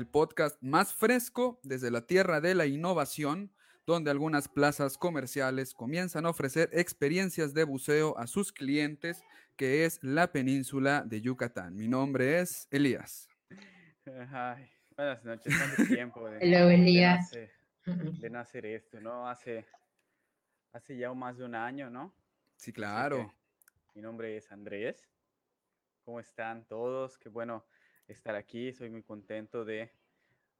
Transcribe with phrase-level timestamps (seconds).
[0.00, 3.52] el podcast más fresco desde la tierra de la innovación,
[3.84, 9.22] donde algunas plazas comerciales comienzan a ofrecer experiencias de buceo a sus clientes,
[9.56, 11.76] que es la península de Yucatán.
[11.76, 13.28] Mi nombre es Elías.
[14.32, 17.30] Ay, buenas noches, tanto tiempo de, Elías.
[17.84, 19.28] De, nacer, esto, ¿no?
[19.28, 19.66] Hace,
[20.72, 22.14] hace ya más de un año, ¿no?
[22.56, 23.34] Sí, claro.
[23.94, 25.06] Mi nombre es Andrés.
[26.06, 27.18] ¿Cómo están todos?
[27.18, 27.66] Qué bueno
[28.12, 28.72] estar aquí.
[28.72, 29.92] Soy muy contento de,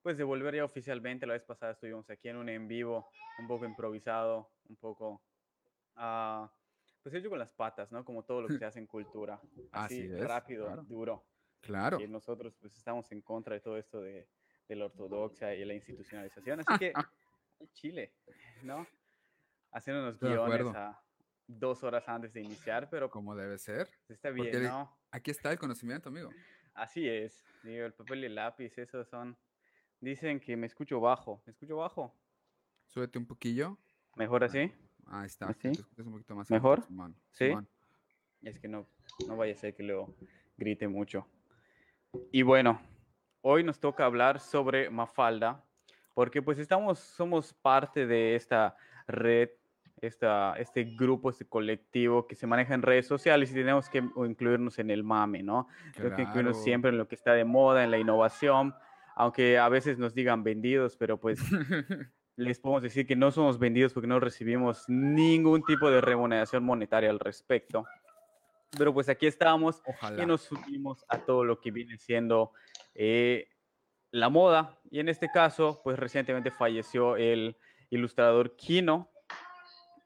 [0.02, 1.26] pues, de volver ya oficialmente.
[1.26, 5.22] La vez pasada estuvimos aquí en un en vivo, un poco improvisado, un poco,
[5.96, 6.46] uh,
[7.02, 8.04] pues hecho con las patas, ¿no?
[8.04, 9.40] Como todo lo que se hace en cultura.
[9.72, 11.24] Así, rápido, duro.
[11.60, 12.00] Claro.
[12.00, 14.28] Y nosotros, pues, estamos en contra de todo esto de,
[14.68, 16.60] de la ortodoxia y la institucionalización.
[16.60, 16.92] Así que,
[17.72, 18.12] Chile,
[18.62, 18.86] ¿no?
[19.72, 21.00] Haciendo unos guiones a
[21.46, 23.10] dos horas antes de iniciar, pero...
[23.10, 23.88] Como debe ser.
[24.08, 24.96] Está bien, ¿no?
[25.10, 26.30] Aquí está el conocimiento, amigo.
[26.74, 27.44] Así es.
[27.62, 29.36] Digo, el papel y el lápiz, esos son...
[30.00, 31.42] Dicen que me escucho bajo.
[31.46, 32.14] ¿Me escucho bajo?
[32.86, 33.78] Súbete un poquillo.
[34.16, 34.72] ¿Mejor así?
[35.06, 35.52] Ahí está.
[35.54, 35.72] ¿Sí?
[35.98, 36.84] un poquito más ¿Mejor?
[37.30, 37.52] sí.
[38.42, 38.86] Es que no,
[39.28, 40.14] no vaya a ser que luego
[40.56, 41.26] grite mucho.
[42.32, 42.80] Y bueno,
[43.42, 45.62] hoy nos toca hablar sobre Mafalda,
[46.14, 49.50] porque pues estamos, somos parte de esta red
[50.00, 54.78] esta, este grupo, este colectivo que se maneja en redes sociales y tenemos que incluirnos
[54.78, 55.68] en el mame, ¿no?
[55.94, 58.74] Tenemos que incluirnos siempre en lo que está de moda, en la innovación,
[59.20, 61.40] aunque a veces nos digan vendidos, pero pues
[62.36, 67.10] les podemos decir que no somos vendidos porque no recibimos ningún tipo de remuneración monetaria
[67.10, 67.84] al respecto.
[68.78, 69.82] Pero pues aquí estamos
[70.16, 72.52] y nos subimos a todo lo que viene siendo
[72.94, 73.48] eh,
[74.10, 74.78] la moda.
[74.90, 77.58] Y en este caso, pues recientemente falleció el
[77.90, 79.10] ilustrador Kino,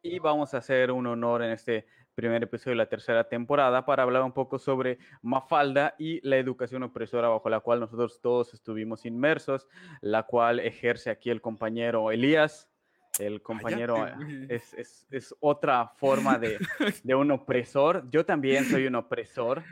[0.03, 4.03] y vamos a hacer un honor en este primer episodio de la tercera temporada para
[4.03, 9.05] hablar un poco sobre Mafalda y la educación opresora bajo la cual nosotros todos estuvimos
[9.05, 9.69] inmersos,
[10.01, 12.71] la cual ejerce aquí el compañero Elías.
[13.19, 14.07] El compañero
[14.49, 16.59] es, es, es, otra forma de,
[17.05, 18.05] de un opresor.
[18.11, 19.63] Yo también soy un opresor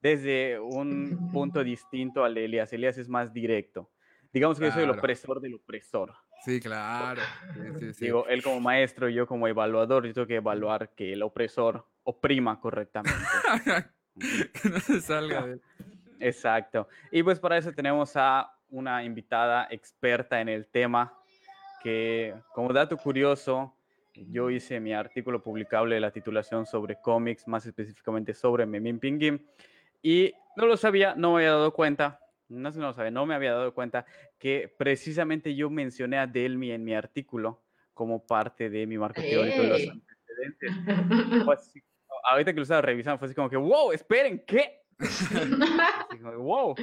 [0.00, 2.72] desde un punto distinto al de Elías.
[2.72, 3.90] Elías es más directo.
[4.32, 6.12] Digamos que yo soy el opresor del opresor.
[6.44, 7.22] Sí, claro.
[7.98, 11.84] Digo, él como maestro y yo como evaluador, yo tengo que evaluar que el opresor
[12.04, 13.18] oprima correctamente.
[14.18, 15.60] que no se salga de
[16.20, 16.88] Exacto.
[17.10, 21.12] Y pues para eso tenemos a una invitada experta en el tema
[21.82, 23.74] que, como dato curioso,
[24.14, 29.46] yo hice mi artículo publicable de la titulación sobre cómics, más específicamente sobre Memín Pinguín,
[30.02, 33.34] y no lo sabía, no me había dado cuenta, no se lo sabe, no me
[33.34, 34.06] había dado cuenta
[34.38, 37.62] que precisamente yo mencioné a Delmi en mi artículo
[37.94, 40.70] como parte de mi marco teórico de los antecedentes.
[42.30, 44.82] ahorita que lo estaba revisando, fue así como que, wow, esperen, ¿qué?
[46.38, 46.74] wow,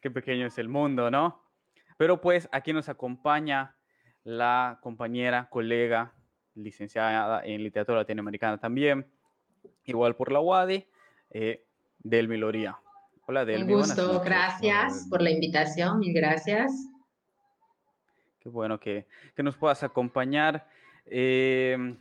[0.00, 1.42] qué pequeño es el mundo, ¿no?
[1.96, 3.76] Pero pues aquí nos acompaña
[4.24, 6.14] la compañera, colega,
[6.54, 9.06] licenciada en literatura latinoamericana también,
[9.84, 10.86] igual por la UADI,
[11.30, 11.66] eh,
[11.98, 12.78] Delmi Loría.
[13.32, 13.72] Hola, Delmi.
[13.72, 16.70] Un gusto, gracias por la invitación, mil gracias.
[18.38, 19.06] Qué bueno que,
[19.38, 20.68] nos puedas acompañar.
[21.06, 21.96] Eh,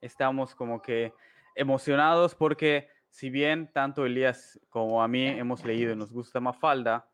[0.00, 1.12] estamos como que
[1.54, 7.06] emocionados porque si bien tanto Elías como a mí hemos leído y nos gusta Mafalda,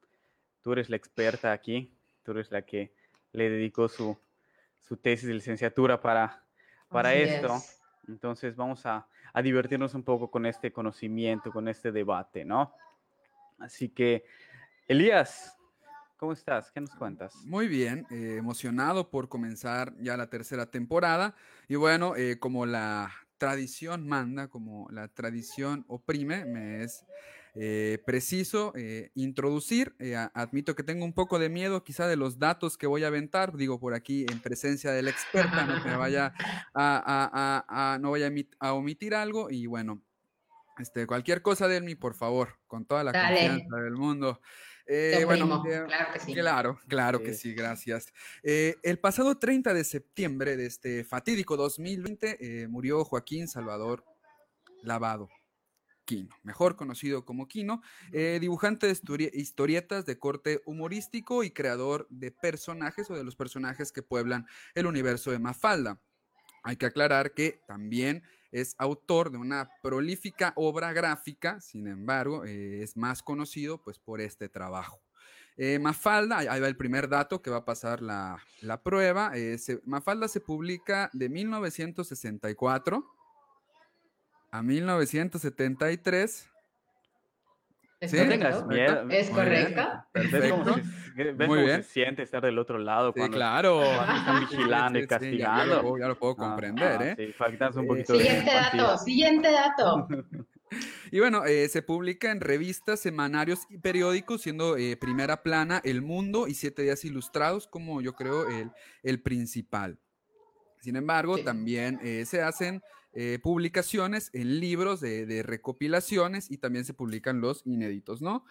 [0.63, 2.93] tú eres la experta aquí, tú eres la que
[3.33, 4.17] le dedicó su,
[5.03, 6.45] tesis de licenciatura para,
[6.89, 7.57] para esto.
[8.07, 12.73] Entonces vamos a, a divertirnos un poco con este conocimiento, con este debate, ¿no?
[13.59, 14.25] Así que,
[14.89, 15.57] Elías,
[16.17, 16.71] ¿cómo estás?
[16.73, 17.35] ¿Qué nos cuentas?
[17.45, 21.35] Muy bien, eh, emocionado por comenzar ya la tercera temporada.
[21.69, 27.05] Y bueno, eh, como la tradición manda, como la tradición oprime, me es
[27.55, 28.73] eh, preciso
[29.15, 29.95] introducir.
[30.35, 33.57] admito que tengo un poco de miedo quizá de los datos que voy a aventar,
[33.57, 36.33] digo por aquí en presencia del experta, no me vaya
[36.75, 39.51] a, no vaya a omitir algo.
[39.51, 40.03] Y bueno,
[40.79, 44.41] este, cualquier cosa de mí, por favor, con toda la confianza del mundo.
[44.87, 46.35] Eh, bueno, eh, claro que sí.
[46.35, 48.13] Claro, claro que sí, gracias.
[48.43, 54.05] Eh, el pasado 30 de septiembre de este fatídico 2020 murió Joaquín Salvador
[54.83, 55.29] Lavado.
[56.05, 57.83] Quino, mejor conocido como Quino,
[58.13, 64.03] dibujante de historietas de corte humorístico y creador de personajes o de los personajes que
[64.03, 64.47] pueblan
[64.77, 66.01] el universo de Mafalda.
[66.63, 68.23] Hay que aclarar que también
[68.53, 74.21] es autor de una prolífica obra gráfica, sin embargo, eh, es más conocido pues por
[74.21, 75.01] este trabajo.
[75.59, 78.39] Eh, Mafalda, ahí va el primer dato que va a pasar la,
[78.83, 79.33] prueba.
[79.35, 83.05] Eh, Mafalda se publica de 1964
[84.51, 86.51] a 1973.
[87.99, 88.71] ¿Es correcto?
[89.09, 89.83] ¿Es correcto?
[90.13, 90.77] Perfecto.
[91.17, 93.83] ¿Ves cómo se siente estar del otro lado cuando, claro.
[93.83, 95.99] están vigilando y castigando?
[95.99, 97.35] ya, lo puedo, ah, comprender, ah, ¿eh?
[97.37, 100.09] Sí, un poquito Siguiente dato, siguiente dato.
[101.11, 106.03] Y bueno, eh, se publica en revistas, semanarios y periódicos, siendo eh, primera plana El
[106.03, 108.73] Mundo y Siete Días Ilustrados como yo creo el,
[109.03, 109.99] el principal.
[110.81, 112.83] Sin embargo, también eh, se hacen
[113.43, 118.45] publicaciones en libros de, recopilaciones y también se publican los inéditos, ¿no?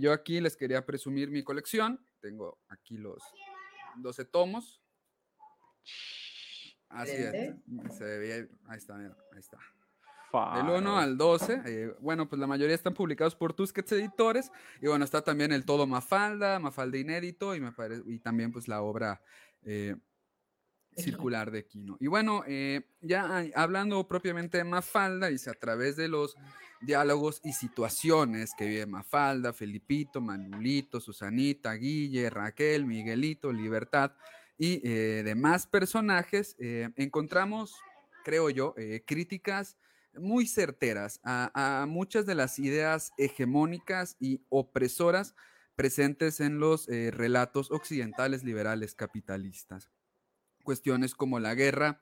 [0.00, 2.00] Yo aquí les quería presumir mi colección.
[2.20, 3.22] Tengo aquí los
[3.96, 4.80] 12 tomos.
[6.88, 7.54] Así es.
[7.96, 9.58] Se ve, ahí está, ahí está.
[10.54, 11.62] Del 1 al 12.
[11.64, 14.52] Eh, bueno, pues la mayoría están publicados por Tusquets Editores.
[14.80, 17.72] Y bueno, está también el Todo Mafalda, Mafalda Inédito y, me
[18.06, 19.22] y también pues la obra
[19.62, 19.96] eh,
[20.98, 21.96] circular de Quino.
[22.00, 26.36] Y bueno, eh, ya hablando propiamente de Mafalda, dice a través de los
[26.80, 34.12] diálogos y situaciones que vive Mafalda, Felipito, Manulito, Susanita, Guille, Raquel, Miguelito, Libertad
[34.56, 37.76] y demás personajes, encontramos,
[38.24, 38.74] creo yo,
[39.06, 39.76] críticas
[40.18, 45.34] muy certeras a, muchas de las ideas hegemónicas y opresoras
[45.76, 49.90] presentes en los eh, relatos occidentales liberales capitalistas.
[50.68, 51.98] Cuestiones como la guerra,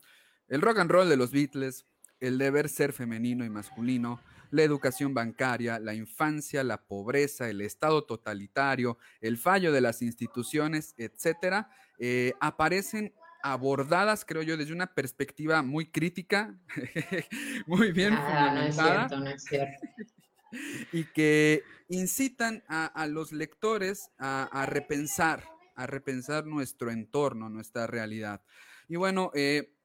[0.48, 1.86] el rock and roll de los Beatles,
[2.18, 4.20] el deber ser femenino y masculino,
[4.50, 10.94] la educación bancaria, la infancia, la pobreza, el Estado totalitario, el fallo de las instituciones,
[10.96, 11.70] etcétera,
[12.00, 16.58] eh, aparecen abordadas, creo yo, desde una perspectiva muy crítica,
[17.68, 19.08] muy bien fundamentada.
[20.92, 25.44] y que incitan a, los lectores a, repensar,
[25.76, 28.43] a repensar nuestro entorno, nuestra realidad.
[28.88, 29.76] Y bueno, eh,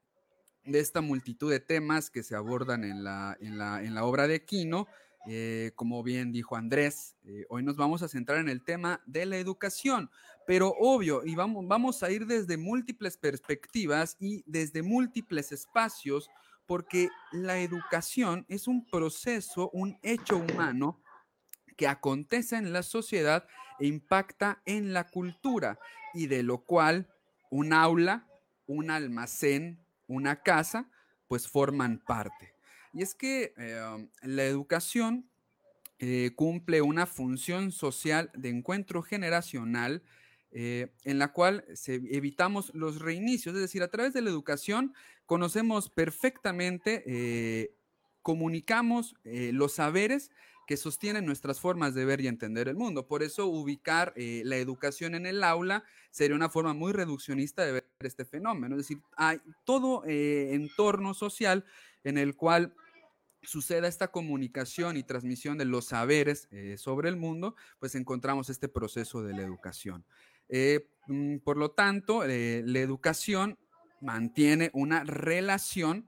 [0.64, 4.86] de esta multitud de temas que se abordan en la, en la, obra de Quino,
[5.26, 9.26] eh, como bien dijo Andrés, eh, hoy nos vamos a centrar en el tema de
[9.26, 10.10] la educación,
[10.46, 16.28] pero obvio, y vamos, vamos a ir desde múltiples perspectivas y desde múltiples espacios,
[16.66, 21.01] porque la educación es un proceso, un hecho humano
[21.82, 23.44] que acontece en la sociedad
[23.80, 25.80] e impacta en la cultura,
[26.14, 27.08] y de lo cual
[27.50, 28.28] un aula,
[28.68, 30.88] un almacén, una casa,
[31.26, 32.54] pues forman parte.
[32.92, 35.28] Y es que eh, la educación
[35.98, 40.04] eh, cumple una función social de encuentro generacional
[40.52, 44.94] eh, en la cual evitamos los reinicios, es decir, a través de la educación
[45.26, 47.74] conocemos perfectamente, eh,
[48.20, 50.30] comunicamos los saberes
[50.72, 53.06] que sostienen nuestras formas de ver y entender el mundo.
[53.06, 57.84] Por eso ubicar la educación en el aula sería una forma muy reduccionista de ver
[58.00, 58.76] este fenómeno.
[58.76, 61.66] Es decir, hay todo entorno social
[62.04, 62.74] en el cual
[63.42, 66.48] suceda esta comunicación y transmisión de los saberes
[66.78, 70.06] sobre el mundo, pues encontramos este proceso de la educación.
[70.48, 73.58] Eh, mm, por lo tanto, eh, la educación
[74.00, 76.06] mantiene una relación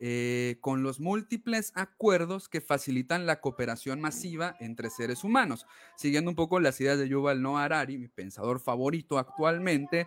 [0.00, 5.66] eh, con los múltiples acuerdos que facilitan la cooperación masiva entre seres humanos.
[5.96, 10.06] Siguiendo un poco las ideas de Yuval Noah Harari, mi pensador favorito actualmente,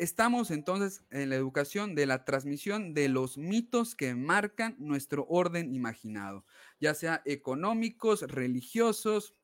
[0.00, 5.74] estamos entonces en la educación de la transmisión de los mitos que marcan nuestro orden
[5.74, 6.46] imaginado,
[6.80, 9.34] ya sea económicos, religiosos,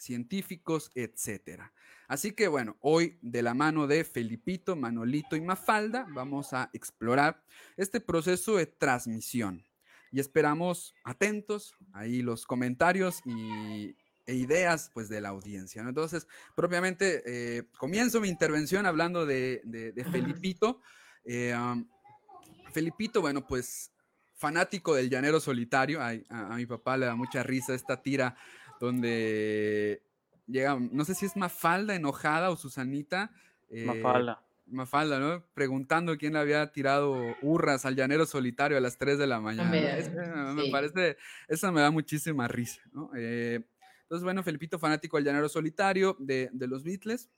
[0.00, 1.72] científicos, etcétera.
[2.08, 7.44] Así que bueno, hoy de la mano de Felipito, Manolito y Mafalda vamos a explorar
[7.76, 9.64] este proceso de transmisión.
[10.10, 13.94] Y esperamos atentos ahí los comentarios y,
[14.26, 15.82] e ideas pues de la audiencia.
[15.82, 16.26] Entonces,
[16.56, 19.62] propiamente eh, comienzo mi intervención hablando de,
[20.10, 20.80] Felipito.
[21.24, 21.54] Eh,
[22.72, 23.92] Felipito, bueno, pues
[24.34, 26.00] fanático del llanero solitario.
[26.00, 28.36] a, mi papá le da mucha risa esta tira
[28.80, 30.02] donde
[30.46, 33.30] llega, no sé si es Mafalda enojada o Susanita.
[33.68, 34.42] Eh, Mafalda.
[34.66, 35.44] Mafalda, ¿no?
[35.54, 39.70] Preguntando quién le había tirado hurras al llanero solitario a las 3 de la mañana.
[40.54, 43.10] Me parece, eso me da muchísima risa, ¿no?
[43.16, 43.60] Eh,
[44.02, 47.30] entonces, bueno, Felipito, fanático del llanero solitario de, de los Beatles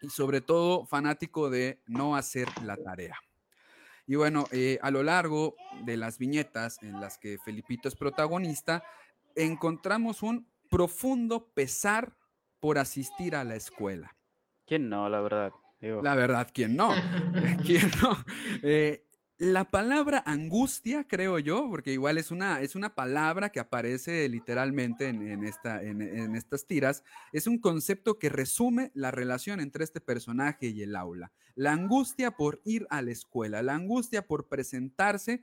[0.00, 3.16] y sobre todo fanático de no hacer la tarea.
[4.06, 8.82] Y bueno, eh, a lo largo de las viñetas en las que Felipito es protagonista,
[9.36, 12.16] encontramos un profundo pesar
[12.60, 14.16] por asistir a la escuela.
[14.66, 15.52] ¿Quién no, la verdad?
[15.80, 16.90] La verdad, ¿quién no?
[17.64, 18.16] ¿Quién no?
[18.62, 19.04] Eh,
[19.40, 25.08] la palabra angustia, creo yo, porque igual es una, es una palabra que aparece literalmente
[25.08, 30.66] en, esta, en, estas tiras, es un concepto que resume la relación entre este personaje
[30.66, 31.32] y el aula.
[31.54, 35.42] La angustia por ir a la escuela, la angustia por presentarse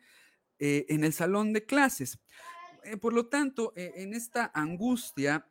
[0.59, 2.19] eh, en el salón de clases.
[2.87, 5.47] Eh, por lo tanto, en esta angustia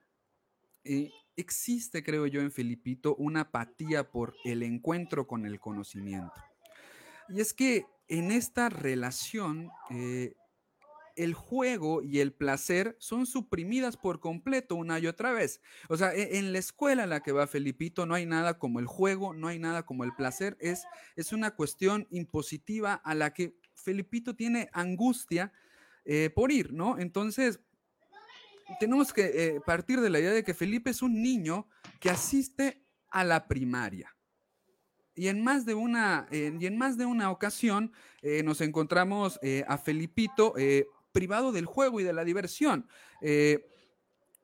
[1.37, 6.33] existe, creo yo, en Felipito una apatía por el encuentro con el conocimiento.
[7.29, 10.35] Y es que en esta relación, eh,
[11.17, 15.63] el juego y el placer son suprimidas por completo una y otra vez.
[15.89, 18.81] O sea, e, en la escuela en la que va Felipito no hay nada como
[18.81, 20.57] el juego, no hay nada como el placer.
[20.61, 20.85] Es,
[21.17, 25.53] es una cuestión impositiva a la que Felipito tiene angustia
[26.09, 27.01] eh, por ir, ¿no?
[27.01, 27.59] Entonces,
[28.79, 31.67] tenemos que eh, partir de la idea de que Felipe es un niño
[31.99, 34.15] que asiste a la primaria.
[35.17, 39.79] Y en más de una, y en más de una ocasión eh, nos encontramos a
[39.79, 40.55] Felipito
[41.11, 42.87] privado del juego y de la diversión.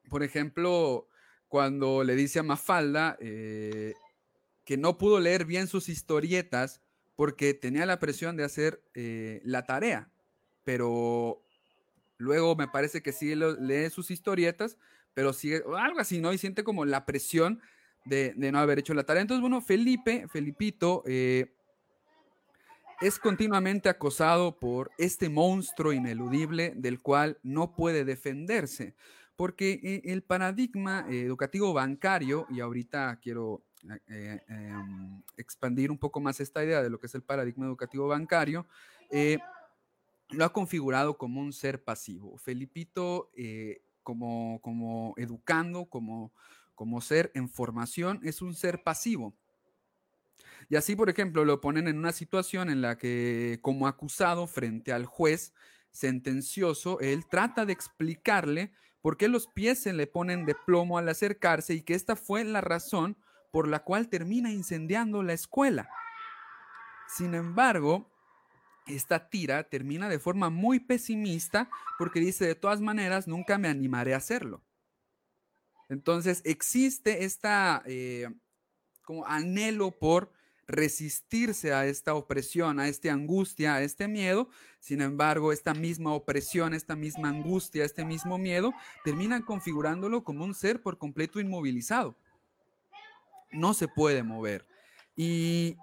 [0.08, 1.08] por ejemplo,
[1.46, 6.80] cuando le dice a Mafalda que no pudo leer bien sus historietas
[7.16, 10.10] porque tenía la presión de hacer la tarea,
[10.64, 11.44] pero
[12.22, 14.78] Luego me parece que sí lee sus historietas,
[15.12, 16.32] pero sigue, algo así, ¿no?
[16.32, 17.60] Y siente como la presión
[18.04, 19.22] de, no haber hecho la tarea.
[19.22, 21.52] Entonces, bueno, Felipe, Felipito, eh,
[23.00, 28.94] es continuamente acosado por este monstruo ineludible del cual no puede defenderse,
[29.34, 33.64] porque eh, el paradigma educativo bancario, y ahorita quiero
[34.06, 38.06] eh, em, expandir un poco más esta idea de lo que es el paradigma educativo
[38.06, 38.64] bancario,
[40.32, 42.36] lo ha configurado como un ser pasivo.
[42.38, 46.32] Felipito, eh, como, como educando, como,
[46.74, 49.34] como ser en formación, es un ser pasivo.
[50.68, 54.92] Y así, por ejemplo, lo ponen en una situación en la que, como acusado frente
[54.92, 55.52] al juez
[55.90, 58.72] sentencioso, él trata de explicarle
[59.02, 62.44] por qué los pies se le ponen de plomo al acercarse y que esta fue
[62.44, 63.18] la razón
[63.50, 65.90] por la cual termina incendiando la escuela.
[67.08, 68.11] Sin embargo,
[68.86, 74.14] esta tira termina de forma muy pesimista porque dice, de todas maneras, nunca me animaré
[74.14, 74.62] a hacerlo.
[75.88, 78.28] Entonces existe esta eh,
[79.04, 80.32] como anhelo por
[80.66, 84.48] resistirse a esta opresión, a esta angustia, a este miedo.
[84.80, 88.72] Sin embargo, esta misma opresión, esta misma angustia, este mismo miedo,
[89.04, 92.16] terminan configurándolo como un ser por completo inmovilizado.
[93.50, 94.66] No se puede mover.
[95.14, 95.76] Y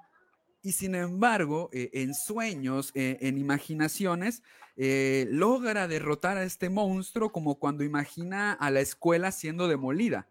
[0.62, 4.44] y sin embargo, eh, en sueños, eh, en imaginaciones,
[4.76, 10.28] eh, logra derrotar a este monstruo como cuando imagina a la escuela siendo demolida.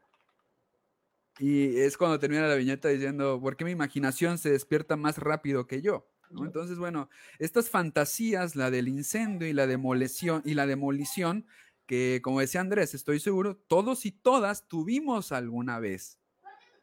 [1.38, 5.66] Y es cuando termina la viñeta diciendo, ¿por qué mi imaginación se despierta más rápido
[5.66, 6.10] que yo?
[6.30, 7.08] Entonces, bueno,
[7.38, 11.46] estas fantasías, la del incendio y la demolición, y la demolición,
[11.86, 16.17] que como decía Andrés, estoy seguro, todos y todas tuvimos alguna vez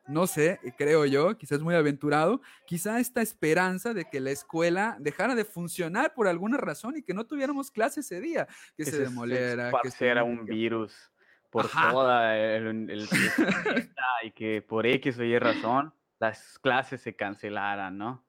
[0.08, 4.98] no sé, eh, creo yo, quizás muy aventurado, quizá esta esperanza de que la escuela
[5.00, 8.48] dejara de funcionar por alguna razón y que no tuviéramos clase ese día,
[8.78, 9.72] que, se demoliera.
[9.82, 11.12] Que se era un virus
[11.50, 13.08] por toda el,
[14.24, 18.26] y que por X o Y razón las clases se cancelaran, ¿no?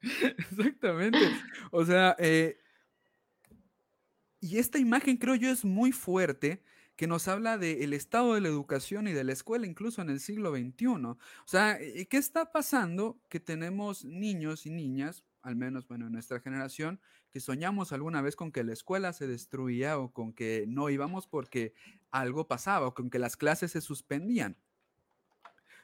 [0.00, 1.18] Exactamente.
[1.70, 2.58] O sea, eh,
[4.40, 6.62] y esta imagen creo yo es muy fuerte
[7.00, 10.20] que nos habla del estado de la educación y de la escuela, incluso en el
[10.20, 10.86] siglo XXI.
[11.06, 13.18] O sea, eh, ¿qué está pasando?
[13.30, 18.36] Que tenemos niños y niñas, al menos, bueno, en nuestra generación, que soñamos alguna vez
[18.36, 21.72] con que la escuela se destruía o con que no íbamos porque
[22.10, 24.58] algo pasaba o con que las clases se suspendían.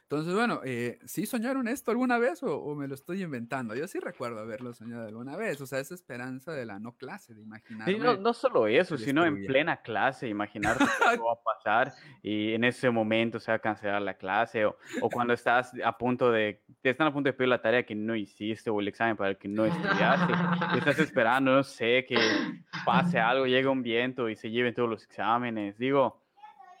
[0.09, 3.75] Entonces, bueno, eh, ¿sí soñaron esto alguna vez o, me lo estoy inventando?
[3.75, 7.33] Yo sí recuerdo haberlo soñado alguna vez, o sea, esa esperanza de la no clase,
[7.33, 7.89] de imaginar.
[7.89, 10.77] Sí, no, solo eso, sino en plena clase, imaginar
[11.11, 14.77] qué va a pasar y en ese momento se va a cancelar la clase o,
[15.01, 17.93] o, cuando estás a punto de, te están a punto de pedir la tarea que
[17.93, 20.33] no hiciste o el examen para el que no estudiaste,
[20.77, 22.15] estás esperando, no sé, que
[22.85, 26.26] pase algo, llegue un viento y se lleven todos los exámenes, digo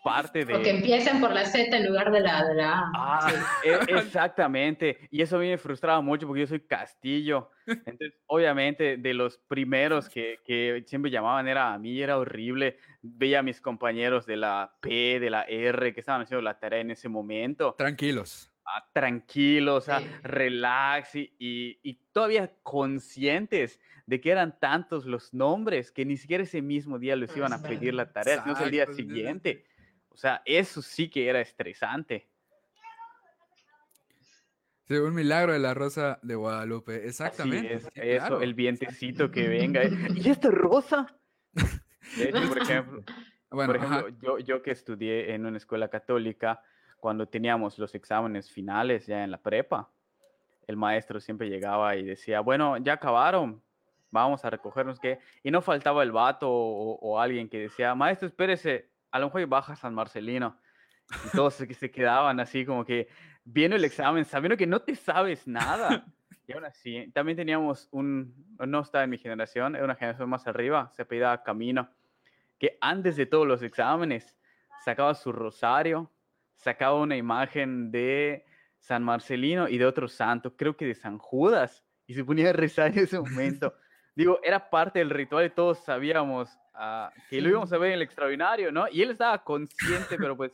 [0.07, 0.55] parte de...
[0.55, 2.91] O que empiecen por la Z en lugar de la, de A.
[2.95, 3.31] Ah,
[3.63, 4.97] e, exactamente.
[5.11, 7.51] Y eso a mí me frustraba mucho porque yo soy Castillo.
[7.65, 12.77] Entonces, obviamente, de los primeros que, que siempre llamaban era a mí, era horrible.
[13.01, 16.79] Veía a mis compañeros de la P, de la R, que estaban haciendo la tarea
[16.79, 17.75] en ese momento.
[17.77, 18.51] Tranquilos.
[18.65, 26.03] Ah, tranquilos, o relax y, y, todavía conscientes de que eran tantos los nombres que
[26.03, 29.63] ni siquiera ese mismo día les iban a pedir la tarea, sino el día siguiente.
[30.17, 32.27] O sea, eso sí que era estresante.
[34.87, 37.75] Sí, un milagro de la rosa de Guadalupe, exactamente.
[37.75, 39.83] es, eso, el vientecito que venga.
[40.15, 41.05] ¿Y esta rosa?
[42.17, 43.03] De hecho, por ejemplo,
[43.51, 46.63] bueno, por ejemplo yo, yo que estudié en una escuela católica,
[46.99, 49.87] cuando teníamos los exámenes finales ya en la prepa,
[50.65, 53.61] el maestro siempre llegaba y decía, bueno, ya acabaron,
[54.09, 55.19] vamos a recogernos que...
[55.43, 59.45] Y no faltaba el vato o, o alguien que decía, maestro, espérese, a lo mejor
[59.47, 60.59] baja San Marcelino.
[61.25, 63.07] Y todos se, se quedaban así como que
[63.43, 66.05] viendo el examen, sabiendo que no te sabes nada.
[66.49, 70.47] Y aún así, también teníamos un, no está en mi generación, era una generación más
[70.47, 71.89] arriba, se apellidaba Camino,
[72.57, 74.33] que antes de todos los exámenes
[74.85, 76.09] sacaba su rosario,
[76.55, 78.45] sacaba una imagen de
[78.79, 82.53] San Marcelino y de otro santo, creo que de San Judas, y se ponía a
[82.53, 83.73] rezar en ese momento.
[84.15, 87.95] Digo, era parte del ritual y todos sabíamos ah, que lo íbamos a ver en
[87.95, 88.87] el extraordinario, ¿no?
[88.89, 90.51] Y él estaba consciente, pero pues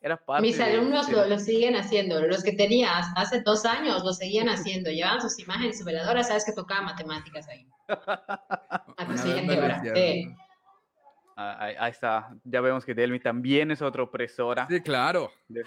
[0.00, 0.42] era parte.
[0.42, 4.90] Mis alumnos lo, lo, siguen haciendo, los que tenías hace dos años lo seguían haciendo,
[4.90, 7.66] llevaban sus imágenes, su veladora, sabes que tocaba matemáticas ahí.
[7.88, 9.82] A tu siguiente hora.
[11.36, 14.66] Ah, ahí, ahí, está, ya vemos que Delmi también es otra opresora.
[14.68, 15.32] Sí, claro.
[15.48, 15.62] De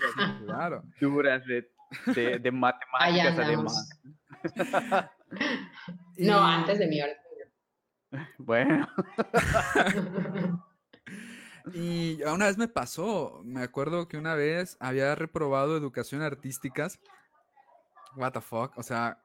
[0.46, 0.84] claro.
[1.02, 1.68] Duras de,
[2.14, 3.90] de, de matemáticas además.
[6.18, 7.14] no, antes de mi hora.
[8.38, 8.88] Bueno.
[11.74, 17.00] y una vez me pasó, me acuerdo que una vez había reprobado educación artísticas.
[18.16, 19.20] What the fuck, o sea,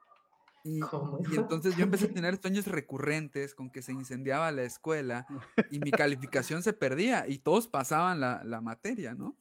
[0.65, 5.27] y, y, entonces yo empecé a tener sueños recurrentes con que se incendiaba la escuela
[5.71, 9.37] y mi calificación se perdía y todos pasaban la, la materia, ¿no?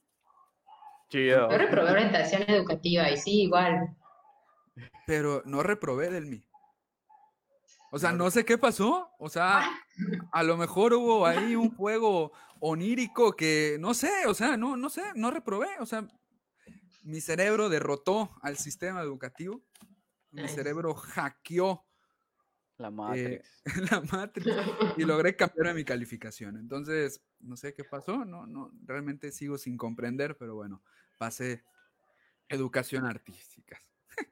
[1.10, 1.50] Chido.
[1.50, 3.96] Yo reprobé orientación educativa y sí, igual.
[5.06, 6.44] Pero no reprobé del mí.
[7.92, 9.10] O sea, no sé qué pasó.
[9.20, 9.70] O sea,
[10.32, 14.90] a lo mejor hubo ahí un juego onírico que no sé, o sea, no, no
[14.90, 15.68] sé, no reprobé.
[15.80, 16.08] O sea,
[17.04, 19.64] mi cerebro derrotó al sistema educativo.
[20.32, 21.88] Mi cerebro hackeó
[22.78, 23.64] la Matrix.
[23.66, 24.56] Eh, la Matrix.
[24.98, 26.58] Y logré cambiar mi calificación.
[26.58, 28.24] Entonces, no sé qué pasó.
[28.24, 30.84] No, no, realmente sigo sin comprender, pero bueno,
[31.18, 31.64] pasé
[32.50, 33.82] educación artística.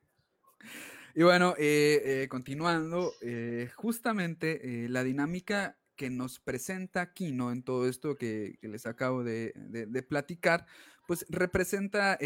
[1.18, 7.88] Y bueno, eh, eh, continuando, eh, justamente la dinámica que nos presenta Kino en todo
[7.88, 9.54] esto que, les acabo de,
[10.10, 10.66] platicar,
[11.08, 12.20] pues representa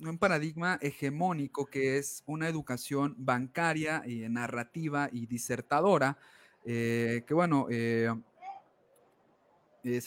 [0.00, 6.16] un paradigma hegemónico que es una educación bancaria, y narrativa y disertadora,
[6.64, 8.14] que bueno, se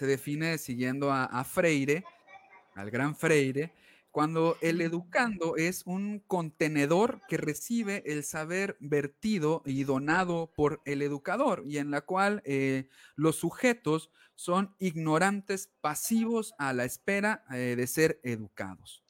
[0.07, 2.03] define siguiendo a Freire,
[2.73, 3.71] al gran Freire,
[4.11, 11.01] cuando el educando es un contenedor que recibe el saber vertido y donado por el
[11.01, 17.75] educador y en la cual eh, los sujetos son ignorantes pasivos a la espera eh,
[17.77, 19.03] de ser educados.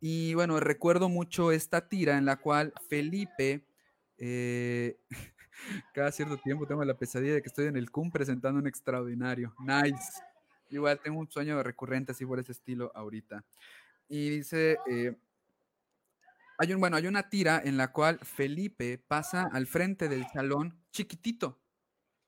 [0.00, 3.66] Y bueno, recuerdo mucho esta tira en la cual Felipe,
[4.18, 4.98] eh,
[5.94, 9.54] cada cierto tiempo tengo la pesadilla de que estoy en el CUM presentando un extraordinario.
[9.58, 10.20] Nice.
[10.70, 13.44] Igual tengo un sueño recurrente así por ese estilo ahorita
[14.08, 15.16] y dice, eh,
[16.58, 20.82] hay un, bueno, hay una tira en la cual Felipe pasa al frente del salón
[20.92, 21.60] chiquitito,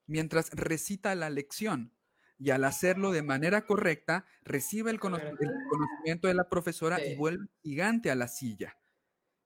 [0.07, 1.93] mientras recita la lección.
[2.39, 5.39] Y al hacerlo de manera correcta, recibe el, cono el
[5.71, 7.12] conocimiento de la profesora sí.
[7.12, 8.77] y vuelve gigante a la silla.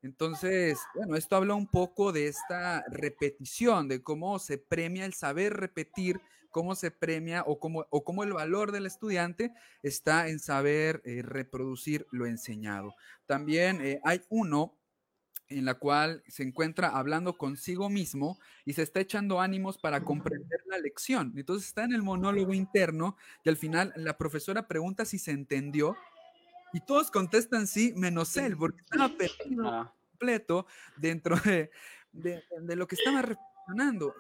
[0.03, 5.53] Entonces, bueno, esto habla un poco de esta repetición, de cómo se premia el saber
[5.53, 11.03] repetir cómo se premia o cómo, o cómo el valor del estudiante está en saber
[11.05, 12.95] eh, reproducir lo enseñado.
[13.27, 14.77] También eh, hay uno
[15.49, 20.61] en la cual se encuentra hablando consigo mismo y se está echando ánimos para comprender
[20.67, 21.33] la lección.
[21.37, 25.97] Entonces está en el monólogo interno y al final la profesora pregunta si se entendió
[26.73, 29.93] y todos contestan sí, menos él, porque estaba perdido ah.
[30.13, 31.71] completo dentro de,
[32.13, 33.23] de, de lo que estaba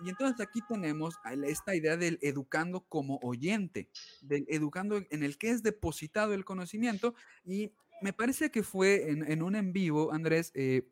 [0.04, 1.14] y entonces aquí tenemos
[1.46, 3.88] esta idea del educando como oyente,
[4.20, 7.14] del educando en el que es depositado el conocimiento.
[7.44, 10.88] Y me parece que fue en, en un en vivo, Andrés, eh,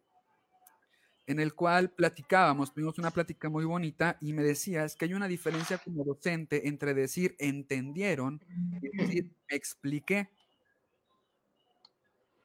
[1.27, 5.29] en el cual platicábamos, tuvimos una plática muy bonita y me decías que hay una
[5.29, 8.43] diferencia como docente entre decir entendieron
[8.81, 10.31] y decir expliqué.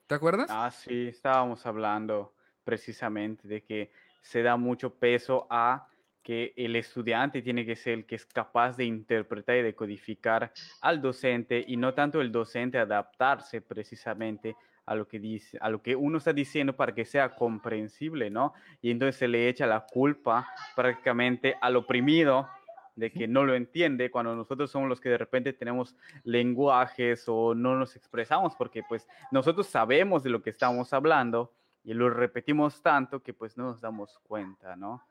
[0.08, 0.48] ¿Te acuerdas?
[0.52, 5.88] Ah, sí, estábamos hablando precisamente de que se da mucho peso a
[6.24, 10.52] que el estudiante tiene que ser el que es capaz de interpretar y de codificar
[10.82, 14.56] al docente y no tanto el docente adaptarse precisamente
[14.86, 18.54] a lo que dice, a lo que uno está diciendo para que sea comprensible, ¿no?
[18.82, 22.50] Y entonces se le echa la culpa prácticamente al oprimido
[22.96, 27.56] de que no lo entiende cuando nosotros somos los que de repente tenemos lenguajes o
[27.56, 32.82] no nos expresamos porque pues nosotros sabemos de lo que estamos hablando y lo repetimos
[32.82, 35.02] tanto que pues no nos damos cuenta, ¿no?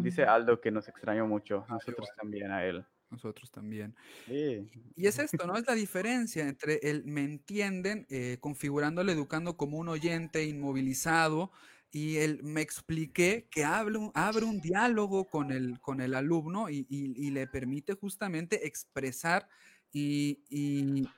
[0.00, 2.84] Dice Aldo que nos extrañó mucho, nosotros también a él.
[3.10, 3.96] Nosotros también.
[4.26, 4.70] Sí.
[4.94, 5.56] Y es esto, ¿no?
[5.56, 11.50] Es la diferencia entre el me entienden, eh, configurándole, educando como un oyente inmovilizado,
[11.90, 16.86] y el me expliqué que abre, abre un diálogo con el, con el alumno y,
[16.90, 19.48] y, y le permite justamente expresar
[19.90, 21.08] y, y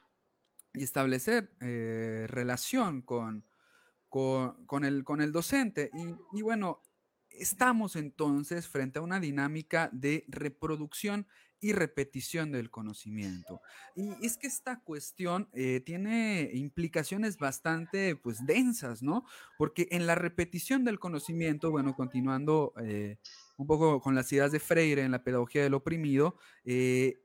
[0.75, 3.45] establecer eh, relación con,
[4.09, 5.91] con, el, con el docente.
[6.33, 6.83] Y bueno,
[7.31, 11.27] estamos entonces frente a una dinámica de reproducción
[11.61, 13.61] y repetición del conocimiento.
[13.95, 19.25] Y es que esta cuestión eh, tiene implicaciones bastante pues densas, ¿no?
[19.59, 23.19] Porque en la repetición del conocimiento, bueno, continuando eh,
[23.59, 27.21] un poco con las ideas de Freire en la pedagogía del oprimido, eh,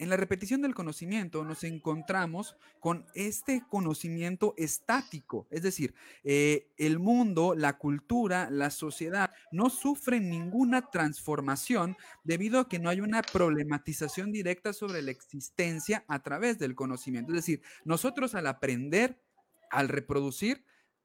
[0.00, 6.98] en la repetición del conocimiento nos encontramos con este conocimiento estático, es decir, eh, el
[6.98, 13.20] mundo, la cultura, la sociedad no sufren ninguna transformación debido a que no hay una
[13.20, 17.32] problematización directa sobre la existencia a través del conocimiento.
[17.32, 19.22] Es decir, nosotros al aprender,
[19.70, 20.64] al reproducir,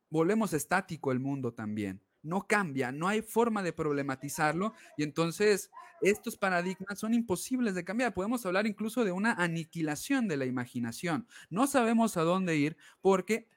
[0.09, 6.37] volvemos estático el mundo también no cambia, no hay forma de problematizarlo y entonces estos
[6.37, 8.13] paradigmas son imposibles de cambiar.
[8.13, 11.27] Podemos hablar incluso de una aniquilación de la imaginación.
[11.49, 13.47] No sabemos a dónde ir porque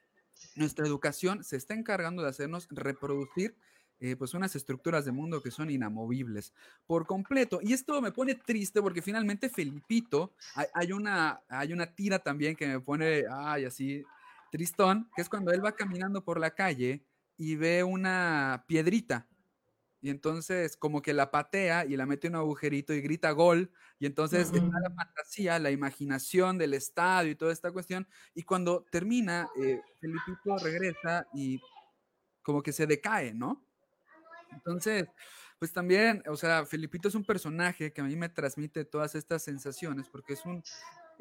[0.55, 3.55] nuestra educación se está encargando de hacernos reproducir
[4.01, 6.53] eh, pues unas estructuras de mundo que son inamovibles
[6.87, 7.59] por completo.
[7.61, 10.33] Y esto me pone triste porque finalmente Felipito,
[10.73, 14.05] hay, una, hay una tira también que me pone, ay, así,
[14.51, 17.03] tristón, que es cuando él va caminando por la calle
[17.39, 19.25] y ve una piedrita.
[20.01, 23.71] Y entonces como que la patea y la mete en un agujerito y grita gol.
[23.97, 28.07] Y entonces está la fantasía, la imaginación del estadio y toda esta cuestión.
[28.35, 31.61] Y cuando termina, eh, Felipito regresa y
[32.41, 33.65] como que se decae, ¿no?
[34.51, 35.07] Entonces,
[35.59, 39.43] pues también, o sea, Felipito es un personaje que a mí me transmite todas estas
[39.43, 40.61] sensaciones porque es un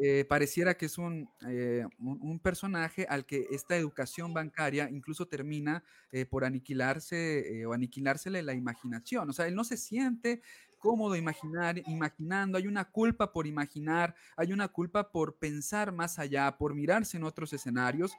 [0.00, 5.82] eh, pareciera que es eh, un, un, personaje al que esta educación bancaria incluso termina
[6.12, 9.28] eh, por aniquilarse o aniquilársele la imaginación.
[9.28, 10.40] O sea, él no se siente
[10.78, 16.56] cómodo imaginar, imaginando, hay una culpa por imaginar, hay una culpa por pensar más allá,
[16.56, 18.12] por mirarse en otros escenarios.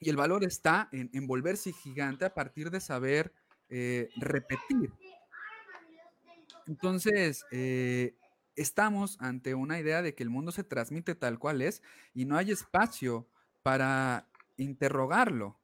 [0.00, 3.34] Y el valor está en, en volverse gigante a partir de saber
[4.16, 4.92] repetir.
[6.66, 7.44] Entonces,
[8.56, 12.36] estamos ante una idea de que el mundo se transmite tal cual es y no
[12.36, 13.28] hay espacio
[13.62, 15.58] para interrogarlo.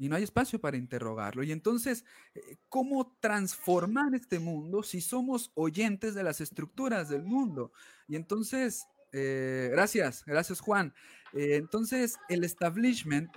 [0.00, 1.42] Y no hay espacio para interrogarlo.
[1.42, 7.72] Y entonces, eh, ¿cómo transformar este mundo si somos oyentes de las estructuras del mundo?
[8.06, 10.94] Y entonces, eh, gracias, gracias Juan.
[11.32, 13.36] Eh, entonces, el establishment,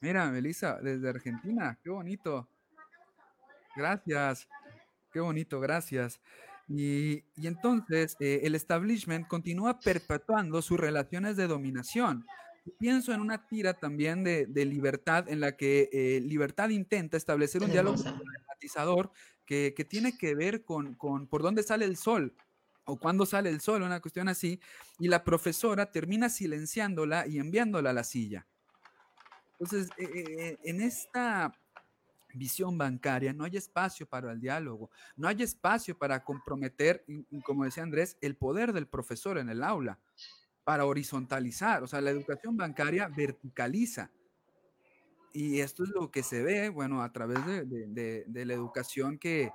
[0.00, 2.48] mira, Melissa, desde Argentina, qué bonito.
[3.74, 4.48] Gracias,
[5.12, 6.20] qué bonito, gracias.
[6.68, 12.26] Y, entonces eh, el establishment continúa perpetuando sus relaciones de dominación.
[12.78, 17.70] Pienso en una tira también de, libertad en la que eh, libertad intenta establecer un
[17.70, 19.12] diálogo problematizador
[19.44, 22.34] que, que, tiene que ver con, con por dónde sale el sol
[22.84, 24.60] o cuándo sale el sol, una cuestión así,
[24.98, 28.46] y la profesora termina silenciándola y enviándola a la silla.
[29.58, 31.52] Entonces, eh, en esta
[32.36, 37.04] visión bancaria, no hay espacio para el diálogo, no hay espacio para comprometer,
[37.44, 39.98] como decía Andrés, el poder del profesor en el aula,
[40.64, 41.82] para horizontalizar.
[41.82, 44.10] O sea, la educación bancaria verticaliza.
[45.32, 49.52] Y esto es lo que se ve, bueno, a través de, la educación que,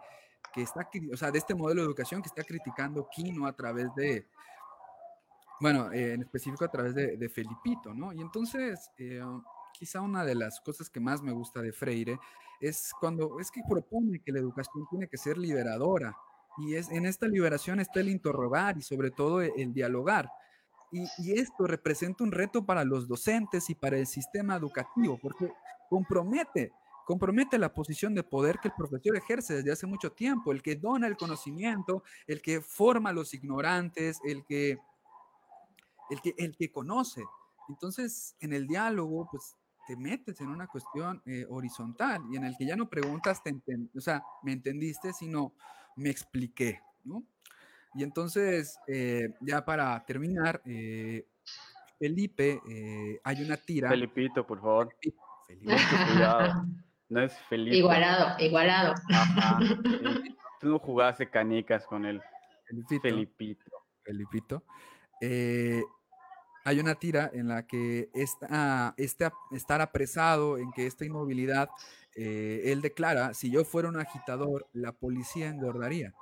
[0.55, 4.27] está, o sea, de este modelo de educación que está criticando Quino a través de,
[5.59, 8.13] bueno, en específico a través de, Felipito, ¿no?
[8.13, 9.21] Y entonces, eh,
[9.81, 12.19] quizá una de las cosas que más me gusta de Freire
[12.59, 16.15] es cuando es que propone que la educación tiene que ser liberadora
[16.59, 20.29] y es en esta liberación está el interrogar y sobre todo e, el, dialogar.
[20.91, 25.51] Y, y, esto representa un reto para los docentes y para el sistema educativo, porque
[25.89, 26.71] compromete,
[27.07, 30.75] compromete la posición de poder que el profesor ejerce desde hace mucho tiempo, el que
[30.75, 34.77] dona el conocimiento, el que forma a los ignorantes, el que,
[36.11, 37.23] el que, el que conoce.
[37.67, 39.55] Entonces, en el diálogo, pues
[39.87, 43.53] te metes en una cuestión eh, horizontal y en el que ya no preguntas, te
[43.95, 45.53] o sea, me entendiste, sino
[45.95, 47.23] me expliqué, ¿no?
[47.93, 51.27] Y entonces, eh, ya para terminar, eh,
[51.99, 52.61] Felipe,
[53.23, 53.89] hay una tira.
[53.89, 54.95] Felipito, por favor.
[55.47, 55.75] Felipe,
[56.07, 56.65] cuidado.
[57.09, 57.75] No es Felipe.
[57.75, 58.95] Igualado, igualado.
[60.61, 62.21] Tú no jugaste canicas con él.
[62.65, 63.01] Felipito.
[64.03, 64.63] Felipito.
[65.19, 66.00] Felipito
[66.63, 71.69] hay una tira en la que esta, este estar apresado, en que esta inmovilidad,
[72.15, 76.13] eh, él declara, si yo fuera un agitador, la policía engordaría.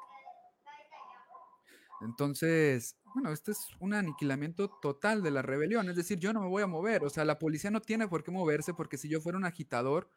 [2.01, 6.47] Entonces, bueno, este es un aniquilamiento total de la rebelión, es decir, yo no me
[6.47, 9.19] voy a mover, o sea, la policía no tiene por qué moverse porque si yo
[9.19, 10.09] fuera un agitador,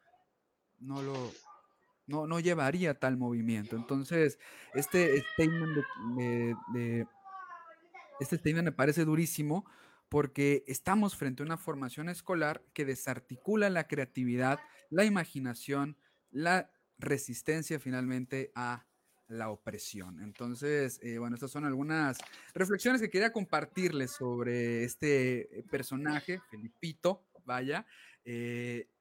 [0.79, 1.31] no lo,
[2.07, 3.75] no, no llevaría tal movimiento.
[3.75, 4.39] Entonces,
[4.73, 5.77] este statement
[8.19, 9.65] este statement me parece durísimo
[10.13, 14.59] porque estamos frente a una formación escolar que desarticula la creatividad,
[14.91, 15.97] la imaginación,
[16.29, 18.85] la resistencia finalmente a
[19.27, 20.21] la opresión.
[20.21, 22.19] Entonces, eh, bueno, estas son algunas
[22.53, 27.87] reflexiones que quería compartirles sobre este eh, personaje, Felipito, vaya,
[28.23, 28.91] eh,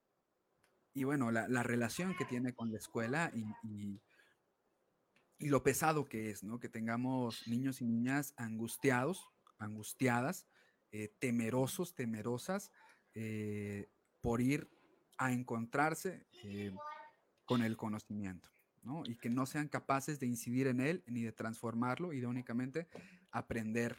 [0.95, 4.01] y bueno, la, relación que tiene con la escuela y,
[5.39, 6.59] y, lo pesado que es, ¿no?
[6.59, 10.47] Que tengamos niños y niñas angustiados, angustiadas,
[11.19, 12.71] temerosos, temerosas,
[14.21, 14.69] por ir
[15.19, 16.27] a encontrarse
[17.45, 18.49] con el conocimiento.
[19.05, 22.89] Y que no sean capaces de incidir en él ni de transformarlo y de únicamente
[23.31, 23.97] aprender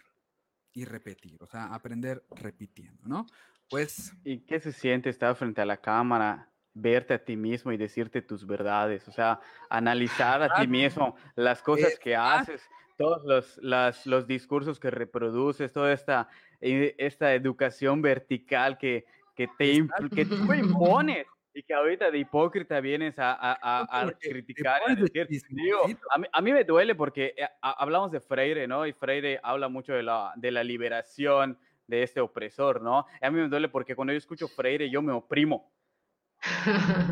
[0.74, 3.28] y repetir, o sea, aprender repitiendo, ¿no?
[3.70, 4.14] Pues...
[4.24, 8.22] ¿Y qué se siente estar frente a la cámara, verte a ti mismo y decirte
[8.22, 9.08] tus verdades?
[9.08, 12.62] O sea, analizar a ti mismo las cosas que haces,
[12.98, 13.24] todos
[13.62, 16.53] los, los discursos que reproduces, toda esta, eh,
[16.98, 23.20] esta educación vertical que, que, te, que tú impones y que ahorita de hipócrita vienes
[23.20, 24.82] a, a, a, criticar.
[24.88, 28.88] A, decir, digo, a, mí, a, mí, me duele porque eh, hablamos de Freire, ¿no?
[28.88, 33.06] Y Freire habla mucho de la, de la liberación de este opresor, ¿no?
[33.22, 35.72] a mí me duele porque cuando yo escucho Freire yo me oprimo.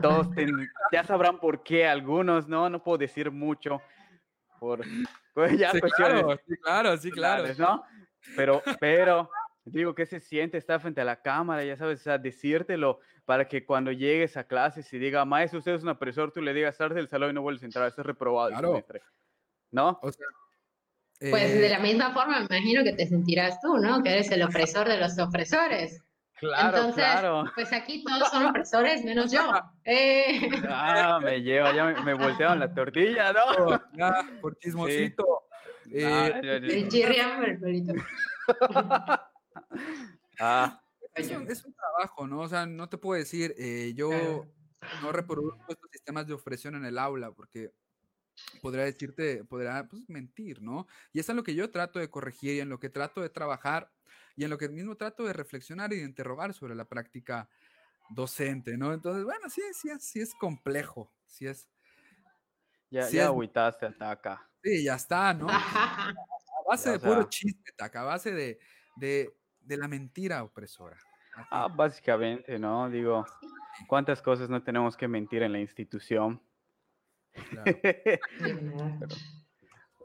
[0.02, 0.28] Todos
[0.92, 2.70] ya sabrán por qué, algunos, ¿no?
[2.70, 3.82] No puedo decir mucho
[4.60, 4.82] por
[5.34, 7.44] pues ya sí, claro, sí, claro, sí, claro.
[7.58, 7.84] ¿no?
[8.36, 9.30] Pero, pero,
[9.72, 11.64] digo, ¿qué se siente estar frente a la cámara?
[11.64, 15.74] Ya sabes, o sea, decírtelo para que cuando llegues a clases y diga, maestro, usted
[15.74, 18.02] es un opresor, tú le digas, sal del salón y no vuelves a entrar, eso
[18.02, 18.70] es reprobado claro.
[18.70, 19.02] semestre.
[19.72, 20.00] ¿No?
[20.02, 24.02] pues de la eh misma forma me imagino que te sentirás tú, ¿no?
[24.02, 26.04] Que eres el opresor de los opresores.
[26.42, 27.44] Claro, Entonces, claro.
[27.54, 29.42] pues aquí todos son opresores, menos yo.
[29.86, 30.50] Eh.
[30.68, 33.42] Ah, me lleva, ya me, me voltearon la tortilla, ¿no?
[33.94, 35.44] Ya, por chismosito.
[35.84, 35.92] Sí.
[35.94, 37.94] Eh, el chirriamo, el pelito.
[40.40, 40.82] ah,
[41.16, 42.42] es un, es un, trabajo, ¿no?
[42.42, 44.46] O sea, no te puedo decir, eh, yo
[45.02, 47.74] no reproduzco estos sistemas de opresión en el aula, porque
[48.62, 50.88] podría decirte, podría pues, mentir, ¿no?
[51.14, 53.30] Y eso es lo que yo trato de corregir y en lo que trato de
[53.30, 53.92] trabajar
[54.36, 57.50] y en lo que mismo trato de reflexionar y de interrogar sobre la práctica
[58.10, 58.94] docente, ¿no?
[58.94, 61.68] Entonces, bueno, sí, sí, sí es complejo, sí es.
[62.90, 64.50] Ya, sí ya agüitaste, Taca.
[64.64, 65.48] Sí, ya está, ¿no?
[66.62, 68.60] A base de puro chiste, Taca, a base de,
[68.96, 69.36] de
[69.72, 70.98] de la mentira opresora.
[71.50, 72.90] Ah, básicamente, ¿no?
[72.90, 73.26] Digo,
[73.88, 76.42] ¿cuántas cosas no tenemos que mentir en la institución?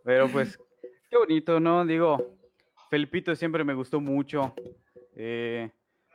[0.04, 0.56] pero, pues,
[1.10, 1.84] qué bonito, ¿no?
[1.84, 2.38] Digo,
[2.90, 4.54] Felipito siempre me gustó mucho.
[5.16, 5.68] Eh,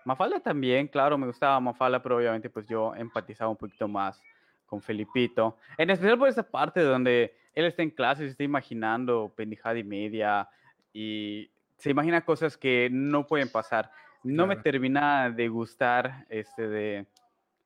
[0.06, 4.22] Mafalda también, claro, me gustaba Mafalda, pero obviamente pues yo empatizaba un poquito más
[4.66, 5.58] con Felipito.
[5.78, 9.84] En especial por esa parte donde él está en clase, se está imaginando pendejada y
[9.84, 10.48] media
[10.94, 13.92] y se imagina cosas que no pueden pasar.
[14.24, 17.08] No me termina de gustar este de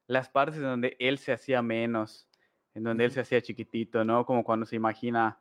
[0.08, 2.26] las partes donde él se hacía menos,
[2.76, 4.26] en donde él se hacía chiquitito, ¿no?
[4.26, 5.38] Como cuando se imagina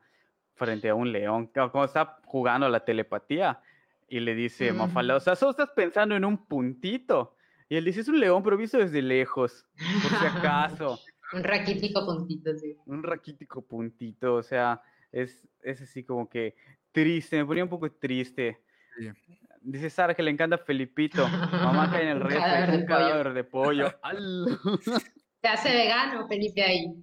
[0.55, 3.61] frente a un león, como está jugando la telepatía
[4.09, 7.37] y le dice Mafalda, o sea, solo estás pensando en un puntito.
[7.69, 9.65] Y él dice, es un león, pero visto desde lejos,
[10.03, 10.99] por si acaso.
[11.31, 12.75] un raquítico puntito, sí.
[12.87, 14.81] Un raquítico puntito, o sea,
[15.15, 16.55] es, es así como que
[16.91, 18.61] triste, me ponía un poco triste
[19.61, 21.27] Dice Sara que le encanta Felipito.
[21.27, 23.91] Mamá cae en el resto, un cadáver de pollo.
[25.41, 26.93] Se hace vegano, Felipe, ahí.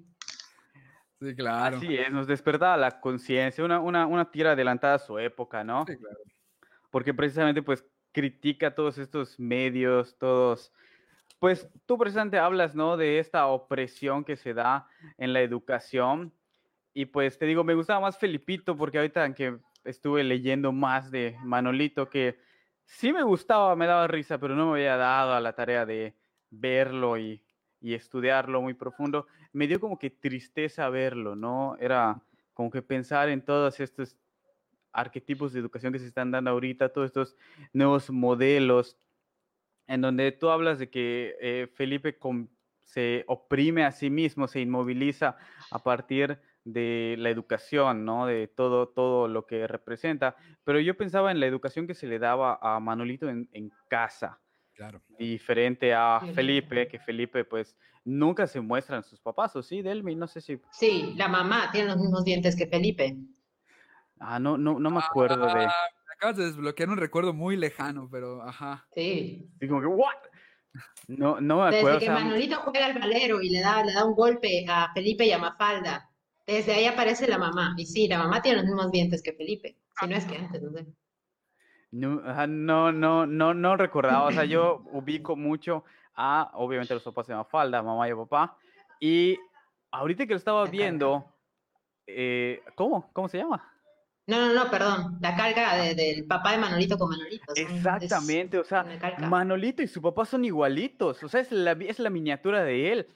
[1.21, 1.77] Sí, claro.
[1.77, 5.85] Así es, nos despertaba la conciencia, una, una, una, tira adelantada a su época, ¿no?
[5.87, 6.19] Sí, claro.
[6.91, 10.73] Porque precisamente, pues, critica todos estos medios, todos...
[11.39, 12.97] Pues tú precisamente hablas, ¿no?
[12.97, 14.87] De esta opresión que se da
[15.19, 16.33] en la educación.
[16.95, 21.37] Y pues te digo, me gustaba más Felipito porque ahorita, aunque estuve leyendo más de
[21.43, 22.39] Manolito, que
[22.85, 26.15] sí me gustaba, me daba risa, pero no me había dado a la tarea de
[26.51, 27.43] verlo y,
[27.81, 29.27] y estudiarlo muy profundo.
[29.53, 31.77] Me dio como que tristeza verlo, ¿no?
[31.81, 34.17] Era como que pensar en todos estos
[34.93, 37.37] arquetipos de educación que se están dando ahorita, todos estos
[37.73, 38.97] nuevos modelos,
[39.87, 42.19] en donde tú hablas de que eh, Felipe
[42.81, 45.37] se oprime a sí mismo, se inmoviliza
[45.71, 48.27] a partir de la educación, ¿no?
[48.27, 50.37] De todo, todo lo que representa.
[50.65, 54.41] Pero yo pensaba en la educación que se le daba a Manolito en, casa.
[54.75, 55.03] Claro.
[55.19, 60.15] Diferente a Felipe, que Felipe, pues, nunca se muestran sus papás, ¿o sí, Delmi?
[60.15, 60.61] No sé si.
[60.71, 63.17] Sí, la mamá tiene los mismos dientes que Felipe.
[64.19, 65.67] Ah, no, no, no me acuerdo de.
[65.67, 65.73] Ah,
[66.15, 68.87] acabas de desbloquear un recuerdo muy lejano, pero ajá.
[68.93, 69.51] Sí.
[69.61, 70.15] Y como que, ¿what?
[71.07, 71.99] No, no me acuerdo.
[71.99, 75.27] Desde que Manolito juega al valero y le da, le da un golpe a Felipe
[75.27, 76.12] y a Mafalda
[76.47, 77.75] desde ahí aparece la mamá.
[77.77, 79.77] Y sí, la mamá tiene los mismos dientes que Felipe.
[80.01, 80.87] Si no es que antes, no sé.
[81.93, 84.27] No, no, no, no, no recordaba.
[84.27, 88.57] O sea, yo ubico mucho a, obviamente, los papás de Mafalda, mamá y papá.
[88.99, 89.39] Y
[89.91, 91.25] ahorita que lo estaba viendo,
[92.07, 93.11] eh, ¿cómo?
[93.13, 93.69] ¿Cómo se llama?
[94.27, 95.19] No, no, no, perdón.
[95.21, 97.53] La carga del papá de Manolito con Manolito.
[97.55, 98.87] Exactamente, o sea,
[99.19, 101.23] Manolito y su papá son igualitos.
[101.23, 103.09] O sea, es la, es la miniatura de él.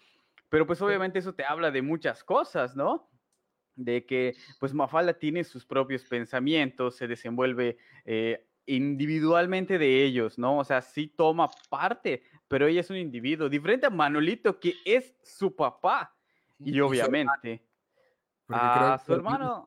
[0.49, 3.09] Pero pues obviamente eso te habla de muchas cosas, ¿no?
[3.77, 10.59] De que pues Mafalda tiene sus propios pensamientos, se desenvuelve eh, individualmente de ellos, ¿no?
[10.59, 15.15] O sea, sí toma parte, pero ella es un individuo, diferente a Manolito, que es
[15.23, 16.15] su papá.
[16.59, 17.63] Y obviamente,
[18.49, 19.67] a su hermano...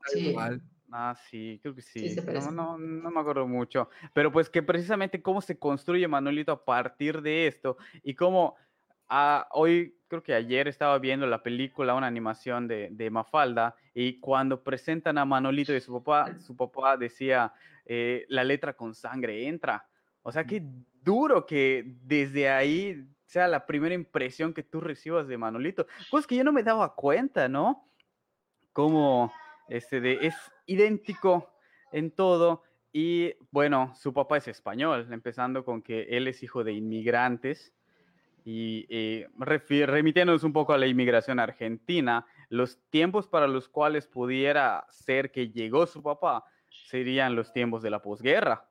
[0.91, 2.15] Ah, sí, creo que sí.
[2.51, 3.89] no, no, me acuerdo mucho.
[4.13, 8.55] Pero pues que precisamente cómo se construye Manolito a partir de esto y cómo
[9.09, 14.19] ah, hoy, creo que ayer estaba viendo la película, una animación de, de, Mafalda y
[14.19, 17.53] cuando presentan a Manolito y su papá, su papá decía,
[17.85, 19.87] eh, la letra con sangre entra.
[20.21, 20.63] O sea, qué
[21.03, 25.87] duro que desde ahí sea la primera impresión que tú recibas de Manolito.
[26.11, 27.87] Pues que yo no me daba cuenta, ¿no?
[28.73, 29.33] Como
[29.67, 31.49] este de, es idéntico
[31.91, 32.63] en todo.
[32.91, 37.73] Y bueno, su papá es español, empezando con que él es hijo de inmigrantes.
[38.51, 44.87] Y eh, remitiéndonos un poco a la inmigración argentina, los tiempos para los cuales pudiera
[44.89, 48.67] ser que llegó su papá serían los tiempos de la posguerra,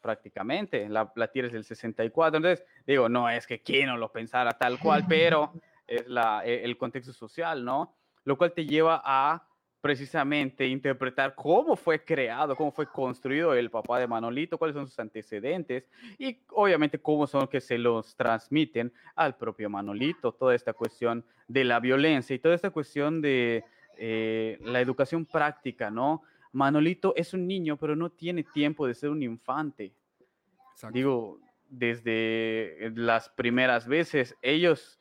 [0.00, 0.88] prácticamente.
[0.88, 2.38] La, la tierra es del 64.
[2.38, 5.52] Entonces, digo, no es que quien no lo pensara tal cual, pero
[5.86, 7.94] es la, e, el contexto social, ¿no?
[8.24, 9.46] Lo cual te lleva a
[9.84, 14.98] precisamente interpretar cómo fue creado, cómo fue construido el papá de Manolito, cuáles son sus
[14.98, 15.84] antecedentes
[16.16, 21.64] y obviamente cómo son que se los transmiten al propio Manolito, toda esta cuestión de
[21.64, 23.62] la violencia y toda esta cuestión de
[23.98, 26.22] eh, la educación práctica, ¿no?
[26.52, 29.92] Manolito es un niño, pero no tiene tiempo de ser un infante.
[30.92, 34.98] Digo, desde las primeras veces, ellos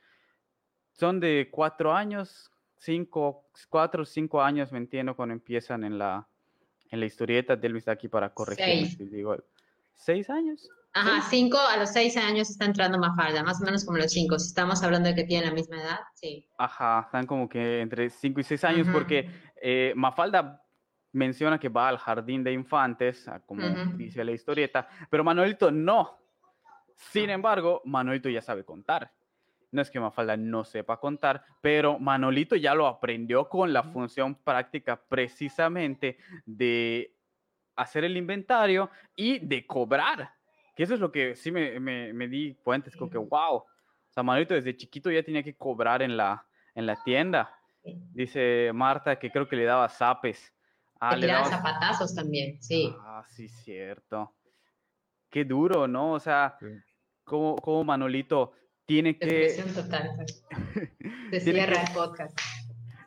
[0.92, 2.53] son de cuatro años,
[2.84, 6.28] cinco, cuatro o cinco años, me entiendo, cuando empiezan en la,
[6.90, 7.56] en la historieta.
[7.56, 8.88] Delvis está aquí para corregir.
[8.88, 9.38] Si digo,
[9.96, 10.70] ¿Seis años?
[10.96, 14.38] Ajá, cinco, a los seis años está entrando Mafalda, más o menos como los cinco.
[14.38, 16.48] Si estamos hablando de que tienen la misma edad, sí.
[16.58, 19.30] Ajá, están como que entre cinco y seis años, porque
[19.62, 20.62] eh, Mafalda
[21.14, 23.64] menciona que va al jardín de infantes, como
[23.96, 26.20] dice la historieta, pero Manuelito no.
[26.96, 29.12] Sin embargo, Manuelito ya sabe contar.
[29.74, 34.36] No es que Mafalda no sepa contar, pero Manolito ya lo aprendió con la función
[34.36, 37.16] práctica precisamente de
[37.76, 40.32] hacer el inventario y de cobrar.
[40.76, 43.56] Que eso es lo que sí me, me, di cuenta, es como que, wow.
[43.56, 43.68] O
[44.12, 47.60] sea, Manolito desde chiquito ya tenía que cobrar en la, en la tienda.
[47.84, 50.54] Dice Marta que creo que le daba zapes.
[51.00, 52.96] Ah, le daba zapatazos también, sí.
[53.00, 54.36] Ah, sí, cierto.
[55.32, 56.14] Qué duro, ¿no?
[56.14, 56.60] O sea,
[57.24, 58.54] como, como Manolito
[58.94, 59.64] tiene que...
[59.74, 60.12] total.
[61.32, 62.40] Se cierra el podcast.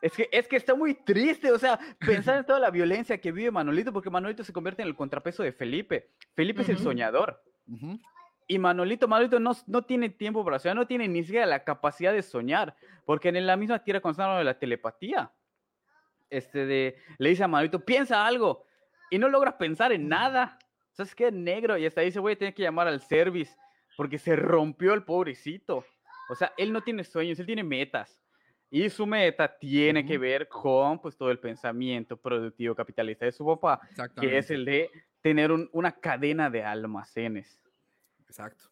[0.02, 3.30] Es que, es que está muy triste, o sea, pensar en toda la violencia que
[3.30, 6.10] vive Manolito, porque Manolito se convierte en el contrapeso de Felipe.
[6.34, 7.40] Felipe es el soñador.
[8.48, 12.12] Y Manolito, Manolito no, no tiene tiempo para soñar, no tiene ni siquiera la capacidad
[12.12, 15.32] de soñar, porque en la misma tierra constante de la telepatía.
[16.28, 18.64] Este de, le dice a Manolito, piensa algo,
[19.10, 20.58] y no logra pensar en nada.
[20.92, 23.56] O sea, es que negro, y hasta dice, voy a tener que llamar al service
[23.96, 25.84] porque se rompió el pobrecito.
[26.28, 28.20] O sea, él no tiene sueños, él tiene metas.
[28.68, 33.46] Y su meta tiene que ver con pues, todo el pensamiento productivo capitalista de su
[33.46, 33.80] papá,
[34.20, 34.90] que es el de
[35.22, 37.60] tener una cadena de almacenes.
[38.20, 38.64] Exacto.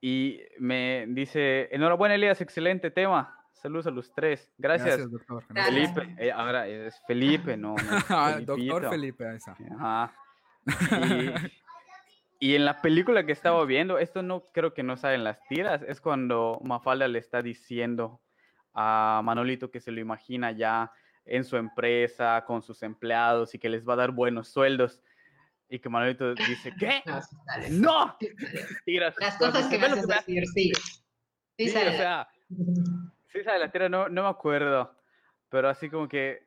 [0.00, 3.36] Y me dice, enhorabuena Elías, excelente tema.
[3.52, 4.48] Saludos a los tres.
[4.58, 5.10] Gracias.
[5.10, 5.44] doctor.
[5.52, 7.74] Felipe, eh, ahora es Felipe, no.
[8.08, 9.56] Ah, doctor Felipe, esa.
[9.78, 10.14] Ajá.
[10.66, 10.70] Y,
[12.38, 15.42] y en la película que estaba viendo, esto no creo que no sale en las
[15.48, 18.20] tiras, es cuando Mafalda le está diciendo
[18.74, 20.92] a Manolito que se lo imagina ya
[21.24, 25.02] en su empresa, con sus empleados y que les va a dar buenos sueldos.
[25.68, 27.02] Y que Manolito dice, ¿qué?
[27.70, 28.16] ¡No!
[28.86, 30.72] Las cosas que me haces decir, sí.
[31.58, 31.88] Sí, sale.
[31.88, 32.28] o sea,
[33.32, 34.94] sí sale la tira, no, no me acuerdo.
[35.48, 36.46] Pero así como que,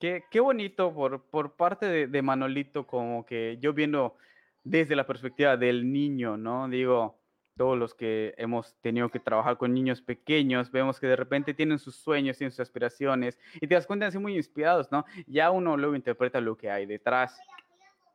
[0.00, 4.16] qué, qué bonito por, por parte de, de Manolito, como que yo viendo
[4.64, 6.68] desde la perspectiva del niño, ¿no?
[6.68, 7.18] Digo,
[7.56, 11.78] todos los que hemos tenido que trabajar con niños pequeños, vemos que de repente tienen
[11.78, 15.04] sus sueños, tienen sus aspiraciones y te das cuenta de ser muy inspirados, ¿no?
[15.26, 17.38] Ya uno luego interpreta lo que hay detrás.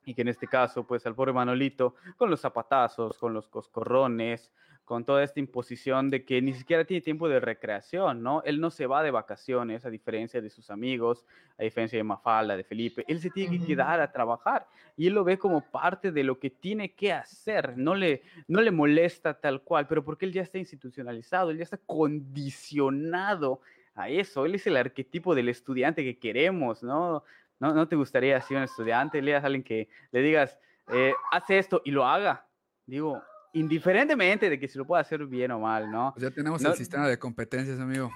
[0.05, 4.53] y que en este caso, pues al pobre Manolito, con los zapatazos, con los coscorrones,
[4.87, 8.41] con toda esta imposición de que ni siquiera tiene tiempo de recreación, ¿no?
[8.45, 11.25] Él no se va de vacaciones, a diferencia de sus amigos,
[11.57, 14.65] a diferencia de Mafalda, de Felipe, él se tiene que quedar a trabajar
[14.95, 18.61] y él lo ve como parte de lo que tiene que hacer, no le, no
[18.61, 23.59] le molesta tal cual, pero porque él ya está institucionalizado, él ya está condicionado
[23.93, 27.25] a eso, él es el arquetipo del estudiante que queremos, ¿no?
[27.59, 30.57] ¿No, no te gustaría ser un estudiante, leas a alguien que le digas,
[30.93, 32.45] eh, hace esto y lo haga?
[32.85, 33.21] Digo,
[33.59, 36.11] indiferentemente de que se lo pueda hacer bien o mal, ¿no?
[36.13, 38.11] Pues ya tenemos el sistema de competencias, amigo.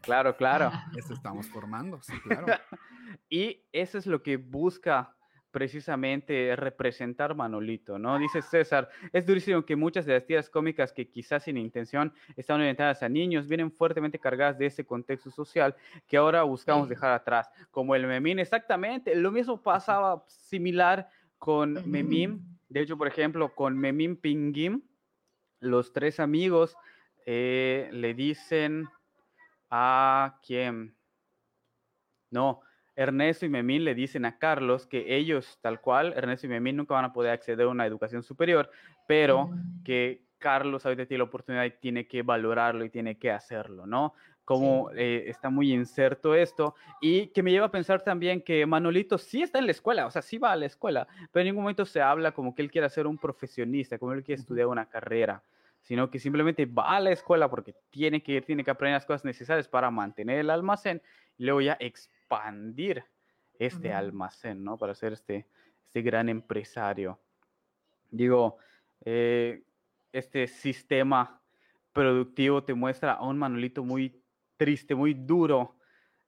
[0.00, 0.70] Claro, claro.
[0.96, 2.46] Esto estamos formando, sí, claro.
[3.28, 5.12] y eso es lo que busca
[5.50, 8.18] precisamente representar Manolito, ¿no?
[8.18, 12.60] Dice César, es durísimo que muchas de las tiras cómicas que quizás sin intención están
[12.60, 15.74] orientadas a niños vienen fuertemente cargadas de ese contexto social
[16.06, 22.55] que ahora buscamos dejar atrás, como el Memín, exactamente, lo mismo pasaba similar con Memín,
[22.68, 24.82] de hecho, por ejemplo, con Memín Pinguim,
[25.60, 26.76] los tres amigos
[27.24, 28.88] eh, le dicen
[29.70, 30.96] a quién,
[32.30, 32.60] no,
[32.94, 36.94] Ernesto y Memín le dicen a Carlos que ellos, tal cual, Ernesto y Memín nunca
[36.94, 38.70] van a poder acceder a una educación superior,
[39.06, 39.50] pero
[39.84, 44.14] que Carlos ahorita tiene la oportunidad y tiene que valorarlo y tiene que hacerlo, ¿no?
[44.46, 49.18] Como eh, está muy inserto esto y que me lleva a pensar también que Manolito
[49.18, 51.64] sí está en la escuela, o sea, sí va a la escuela, pero en ningún
[51.64, 54.88] momento se habla como que él quiera ser un profesionista, como él quiere estudiar una
[54.88, 55.42] carrera
[55.86, 59.06] sino que simplemente va a la escuela porque tiene que ir, tiene que aprender las
[59.06, 61.00] cosas necesarias para mantener el almacén
[61.38, 63.04] y luego ya expandir
[63.56, 64.76] este almacén, ¿no?
[64.76, 65.46] Para ser este,
[65.86, 67.20] este gran empresario.
[68.10, 68.58] Digo,
[69.04, 69.62] eh,
[70.12, 71.40] este sistema
[71.92, 74.20] productivo te muestra a un Manolito muy
[74.56, 75.76] triste, muy duro,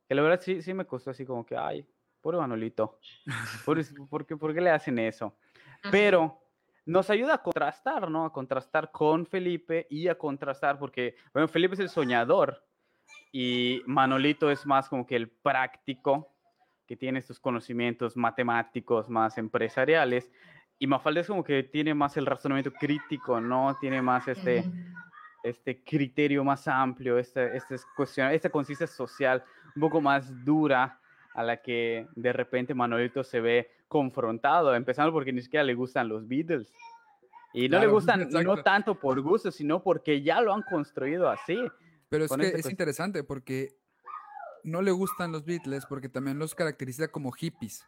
[0.06, 1.86] que la verdad sí, sí me costó así como que, ay,
[2.20, 2.98] pobre Manolito,
[3.64, 3.78] ¿por,
[4.10, 5.36] ¿por, qué, ¿por qué le hacen eso?
[5.90, 6.40] Pero
[6.86, 8.24] nos ayuda a contrastar, ¿no?
[8.24, 12.64] A contrastar con Felipe y a contrastar, porque, bueno, Felipe es el soñador
[13.32, 16.34] y Manolito es más como que el práctico,
[16.86, 20.30] que tiene estos conocimientos matemáticos más empresariales,
[20.78, 23.76] y Mafalda es como que tiene más el razonamiento crítico, ¿no?
[23.80, 24.64] Tiene más este,
[25.42, 31.00] este criterio más amplio, esta, esta, cuestión, esta conciencia social un poco más dura
[31.34, 36.08] a la que de repente Manolito se ve confrontado, empezando porque ni siquiera le gustan
[36.08, 36.72] los Beatles.
[37.52, 41.56] Y no le gustan no tanto por gusto, sino porque ya lo han construido así.
[42.08, 43.76] Pero es que este es interesante porque
[44.64, 47.86] no le gustan los Beatles porque también los caracteriza como hippies.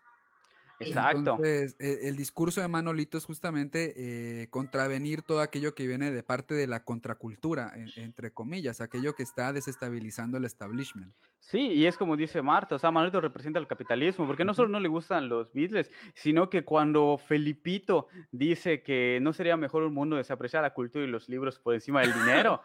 [0.80, 1.18] Exacto.
[1.18, 3.94] Entonces, e, el, discurso de Manolito es justamente
[4.42, 9.22] eh, contravenir todo aquello que viene de parte de la contracultura, entre comillas, aquello que
[9.22, 11.12] está desestabilizando el establishment.
[11.38, 14.68] Sí, y es como dice Marta, o sea, Manolito representa el capitalismo, porque no solo
[14.68, 19.94] no le gustan los Beatles, sino que cuando Felipito dice que no sería mejor un
[19.94, 22.62] mundo desapreciar la cultura y los libros por encima del dinero,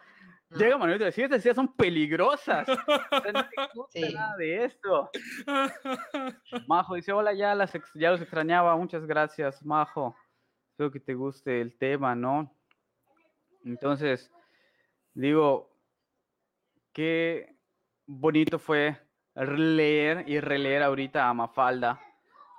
[0.50, 2.68] Llega Manuel y dice, estas ideas son peligrosas.
[3.74, 5.10] no te nada de esto.
[6.68, 8.76] Majo dice, hola, ya, las ya los extrañaba.
[8.76, 10.16] Muchas gracias, Majo.
[10.70, 12.54] Espero que te guste el tema, ¿no?
[13.64, 14.30] Entonces,
[15.14, 15.70] digo,
[16.92, 17.56] qué
[18.06, 18.96] bonito fue
[19.34, 22.00] leer y releer ahorita a Mafalda,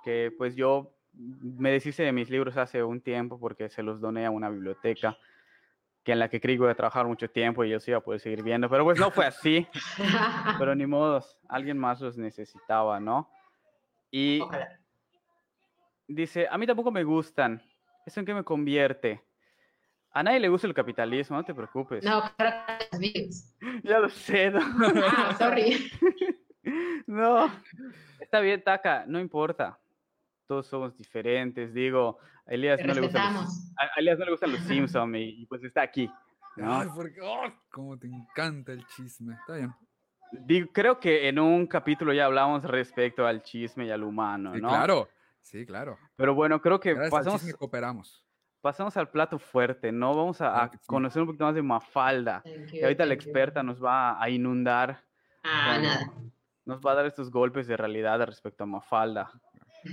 [0.04, 4.26] que pues yo me deshice de mis libros hace un tiempo porque se los doné
[4.26, 5.18] a una biblioteca
[6.08, 7.97] que en la que creí que iba a trabajar mucho tiempo y yo sí iba
[7.97, 9.68] a poder seguir viendo, pero pues no fue así.
[10.58, 13.30] pero ni modos, alguien más los necesitaba, ¿no?
[14.10, 14.39] Y
[16.08, 17.62] dice, a mí tampoco me gustan,
[18.05, 19.22] ¿eso en qué me convierte?
[20.12, 22.05] A nadie le gusta el capitalismo, no te preocupes.
[22.05, 23.53] No, claro, vivos.
[23.84, 24.49] Ya lo sé.
[24.49, 25.91] No, ah, sorry.
[27.05, 27.51] no,
[28.22, 29.78] está bien, Taka, no importa.
[30.48, 35.16] Todos somos diferentes, digo, a Elías, no le, gustan los, no le gustan los Simpsons
[35.18, 36.10] y, pues está aquí.
[36.56, 39.36] Ay, porque, oh, cómo te encanta el chisme.
[39.36, 39.74] Está bien.
[40.32, 44.68] Digo, creo que en un capítulo ya hablamos respecto al chisme y al humano, ¿no?
[44.68, 45.10] claro,
[45.41, 45.98] sí, claro.
[46.16, 48.26] Pero bueno, creo que pasamos, al cooperamos.
[48.62, 50.16] pasamos al plato fuerte, ¿no?
[50.16, 52.41] Vamos a, conocer un poquito más de Mafalda.
[52.72, 55.04] y ahorita la experta nos va a inundar.
[55.43, 56.14] Ah, nada.
[56.66, 59.32] Nos va a dar estos golpes de realidad respecto a Mafalda.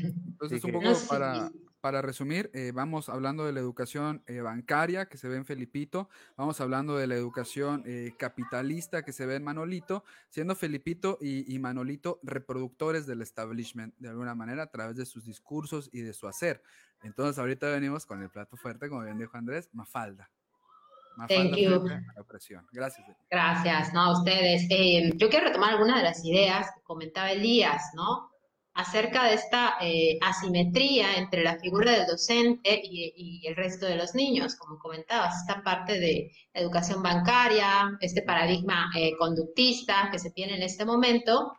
[0.03, 1.51] Entonces, un poco para,
[1.85, 6.09] para resumir, eh, vamos hablando de la educación eh, bancaria que se ve en Felipito,
[6.35, 11.59] vamos hablando de la educación eh, capitalista que se ve en Manolito, siendo Felipito y,
[11.59, 16.27] Manolito reproductores del establishment de alguna manera a través de sus discursos y de su
[16.27, 16.63] hacer.
[17.03, 20.31] Entonces, ahorita venimos con el plato fuerte, como bien dijo Andrés, Mafalda.
[21.19, 21.85] Mafalda Thank you.
[22.73, 23.05] Gracias.
[23.31, 24.67] Gracias, no, a ustedes.
[25.19, 28.34] yo quiero retomar algunas de las ideas que comentaba Elías, ¿no?
[28.75, 34.15] Acerca de esta eh, asimetría entre la figura del docente y, el resto de los
[34.15, 40.57] niños, como comentabas, esta parte de educación bancaria, este paradigma eh, conductista que se tiene
[40.57, 41.53] en este momento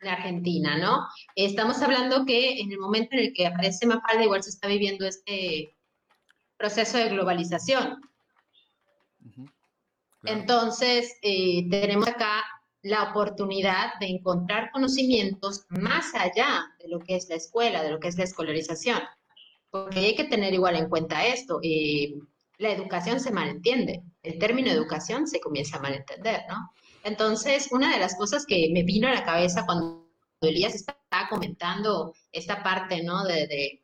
[0.00, 1.06] en Argentina, ¿no?
[1.34, 5.06] Estamos hablando que en el momento en el que aparece Mafalda, igual se está viviendo
[5.06, 5.74] este
[6.56, 8.00] proceso de globalización.
[10.22, 12.42] Entonces, eh, tenemos acá
[12.86, 17.98] la oportunidad de encontrar conocimientos más allá de lo que es la escuela, de lo
[17.98, 19.00] que es la escolarización.
[19.70, 21.58] Porque hay que tener igual en cuenta esto.
[21.64, 22.14] Eh,
[22.58, 24.04] la educación se malentiende.
[24.22, 26.70] El término educación se comienza a malentender, ¿no?
[27.02, 30.08] Entonces, una de las cosas que me vino a la cabeza cuando
[30.40, 33.24] Elías estaba comentando esta parte, ¿no?
[33.24, 33.80] De, de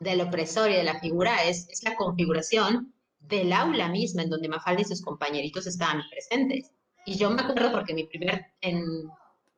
[0.00, 4.80] del opresor y de la figura es la configuración del aula misma en donde Mafalda
[4.80, 6.72] y sus compañeritos estaban presentes.
[7.06, 8.84] Y yo me acuerdo porque mi primer, en,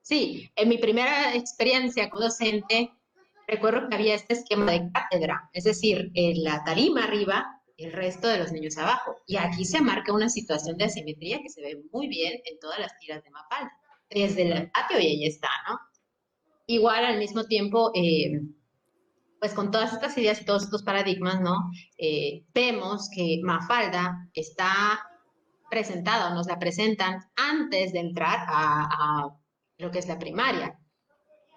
[0.00, 2.92] sí, en mi primera experiencia como docente,
[3.46, 7.92] recuerdo que había este esquema de cátedra, es decir, en la tarima arriba y el
[7.92, 9.16] resto de los niños abajo.
[9.26, 12.78] Y aquí se marca una situación de asimetría que se ve muy bien en todas
[12.78, 13.72] las tiras de Mafalda.
[14.10, 15.78] Desde el patio y ahí está, ¿no?
[16.66, 18.40] Igual al mismo tiempo, eh,
[19.40, 21.70] pues con todas estas ideas y todos estos paradigmas, ¿no?
[21.98, 25.00] Eh, vemos que Mafalda está
[25.72, 29.30] presentado, nos la presentan antes de entrar a,
[29.78, 30.78] lo que es la primaria.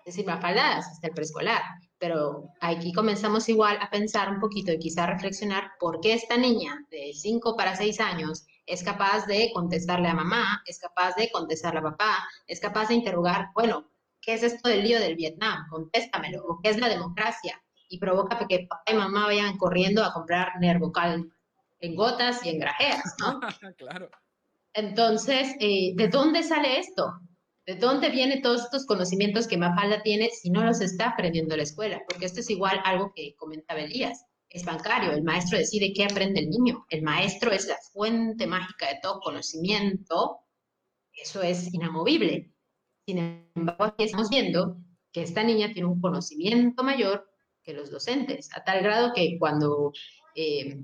[0.05, 1.61] Es decir, Mafalda hasta el preescolar.
[1.97, 6.79] Pero aquí comenzamos igual a pensar un poquito y quizá reflexionar por qué esta niña
[6.89, 11.79] de 5 para 6 años es capaz de contestarle a mamá, es capaz de contestarle
[11.79, 13.91] a papá, es capaz de interrogar, bueno,
[14.21, 15.67] ¿qué es esto del lío del Vietnam?
[15.69, 16.41] Contéstamelo.
[16.45, 17.61] ¿O qué es la democracia?
[17.89, 21.34] Y provoca que papá y mamá vayan corriendo a comprar nervocal
[21.79, 23.39] en gotas y en grajeas, ¿no?
[23.77, 24.09] claro.
[24.73, 27.13] Entonces, eh, ¿de dónde sale esto?
[27.65, 31.59] ¿De dónde vienen todos estos conocimientos que Mafalda tiene si no los está aprendiendo en
[31.59, 32.01] la escuela?
[32.07, 34.25] Porque esto es igual algo que comentaba Elías.
[34.49, 36.85] Es bancario, el maestro decide qué aprende el niño.
[36.89, 40.41] El maestro es la fuente mágica de todo conocimiento.
[41.13, 42.51] Eso es inamovible.
[43.07, 44.77] Sin embargo, aquí estamos viendo
[45.11, 47.27] que esta niña tiene un conocimiento mayor
[47.63, 49.91] que los docentes, a tal grado que cuando
[50.35, 50.83] eh,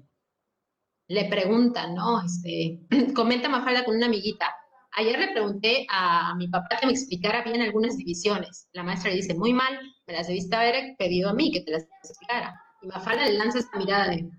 [1.12, 2.24] le preguntan, ¿no?
[2.24, 2.80] Este,
[3.14, 4.56] comenta Mafalda con una amiguita.
[4.94, 8.68] Ayer le pregunté a mi papá que me explicara bien algunas divisiones.
[8.72, 11.72] La maestra le dice, muy mal, me las debiste haber pedido a mí que te
[11.72, 12.54] las explicara.
[12.82, 14.30] Y Mafalda le lanza esta mirada de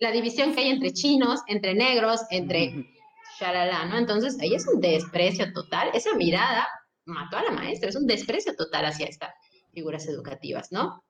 [0.00, 2.86] la división que hay entre chinos, entre negros, entre
[3.38, 3.98] shalala, ¿no?
[3.98, 5.90] Entonces ahí es un desprecio total.
[5.94, 6.68] Esa mirada
[7.04, 9.30] mató a la maestra, es un desprecio total hacia estas
[9.72, 11.04] figuras educativas, ¿no?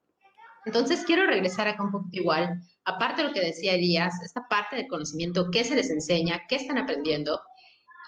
[0.64, 4.76] Entonces quiero regresar acá un poquito igual aparte de lo que decía Elías, esta parte
[4.76, 7.38] del conocimiento, qué se les enseña, qué están aprendiendo,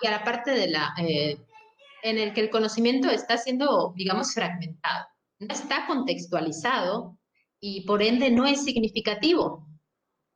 [0.02, 1.38] y a la parte de la, eh,
[2.02, 5.06] en el que el conocimiento está siendo, digamos, fragmentado,
[5.38, 7.18] no está contextualizado
[7.60, 9.68] y por ende no es significativo.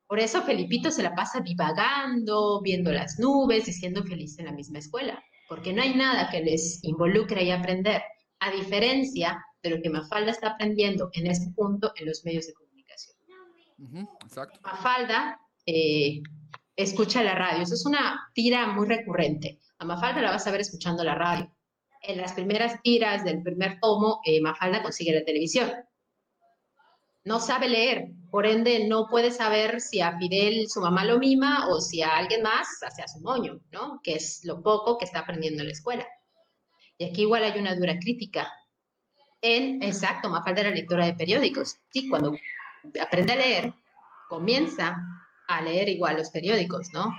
[0.06, 4.52] Por eso Felipito se la pasa divagando, viendo las nubes y siendo feliz en la
[4.52, 8.02] misma escuela, porque no hay nada que les involucre y aprender,
[8.40, 12.52] a diferencia de lo que Mafalda está aprendiendo en este punto en los medios de
[12.52, 12.74] comunicación
[14.24, 14.60] exacto.
[14.62, 16.22] Mafalda eh,
[16.76, 17.62] escucha la radio.
[17.62, 19.60] Eso es una tira muy recurrente.
[19.78, 21.50] A Mafalda la vas a ver escuchando la radio.
[22.02, 25.72] En las primeras tiras del primer tomo, eh, Mafalda consigue la televisión.
[27.24, 31.68] No sabe leer, por ende no puede saber si a Fidel su mamá lo mima
[31.68, 34.00] o si a alguien más hacia su moño, ¿no?
[34.02, 36.06] Que es lo poco que está aprendiendo en la escuela.
[36.98, 38.52] Y aquí igual hay una dura crítica.
[39.46, 41.76] Exacto, Mafalda era lectora de periódicos.
[41.90, 42.34] Sí, cuando
[42.98, 43.74] aprende a leer,
[44.30, 44.96] comienza
[45.48, 47.14] a leer igual los periódicos, ¿no?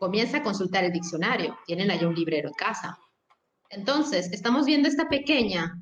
[0.00, 2.98] Comienza a consultar el diccionario, tienen allá un librero en casa.
[3.70, 5.80] Entonces, estamos viendo esta pequeña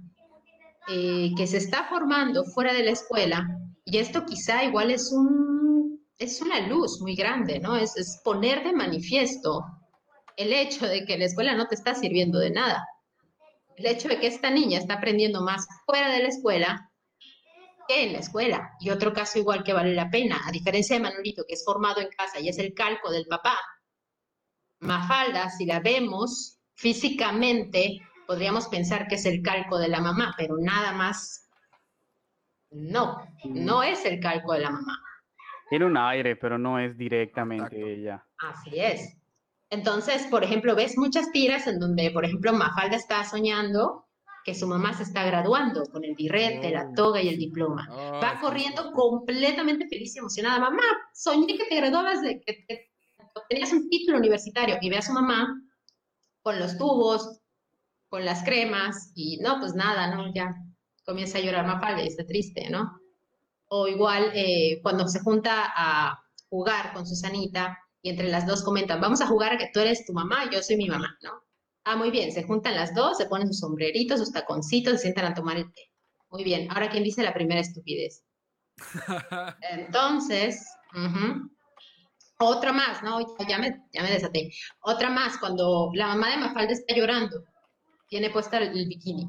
[0.88, 3.48] eh, que se está formando fuera de la escuela
[3.86, 7.74] y esto quizá igual es, un, es una luz muy grande, ¿no?
[7.74, 9.64] Es, es poner de manifiesto
[10.36, 12.86] el hecho de que la escuela no te está sirviendo de nada.
[13.76, 16.90] El hecho de que esta niña está aprendiendo más fuera de la escuela
[17.88, 18.72] en la escuela.
[18.80, 22.00] Y otro caso igual que vale la pena, a diferencia de Manolito, que es formado
[22.00, 23.58] en casa y es el calco del papá,
[24.80, 30.56] Mafalda, si la vemos físicamente, podríamos pensar que es el calco de la mamá, pero
[30.58, 31.48] nada más.
[32.70, 34.98] No, no es el calco de la mamá.
[35.70, 38.24] Tiene un aire, pero no es directamente ella.
[38.38, 39.16] Así es.
[39.70, 44.06] Entonces, por ejemplo, ves muchas tiras en donde, por ejemplo, Mafalda está soñando
[44.44, 47.88] que su mamá se está graduando con el birrete, la oh, toga y el diploma.
[47.90, 50.60] Ah, Va corriendo completamente feliz y emocionada.
[50.60, 52.64] Mamá, soñé que te graduabas, de que,
[53.48, 54.78] tenías un título universitario.
[54.80, 55.60] Y ve a su mamá
[56.42, 57.40] con los tubos,
[58.08, 60.32] con las cremas y no, pues nada, ¿no?
[60.32, 60.54] Ya
[61.04, 63.00] comienza a llorar Mafalda y está triste, ¿no?
[63.66, 67.76] O igual eh, cuando se junta a jugar con Susanita
[68.06, 70.62] y entre las dos comentan, vamos a jugar a que tú eres tu mamá, yo
[70.62, 71.42] soy mi mamá, ¿no?
[71.82, 75.24] Ah, muy bien, se juntan las dos, se ponen sus sombreritos, sus taconcitos, se sientan
[75.24, 75.90] a tomar el té.
[76.30, 78.22] Muy bien, ahora ¿quién dice la primera estupidez?
[79.72, 80.64] Entonces,
[82.38, 83.18] otra más, ¿no?
[83.48, 84.52] Ya me, ya me desaté.
[84.82, 87.42] Otra más, cuando la mamá de Mafalda está llorando,
[88.06, 89.28] tiene puesta el, bikini.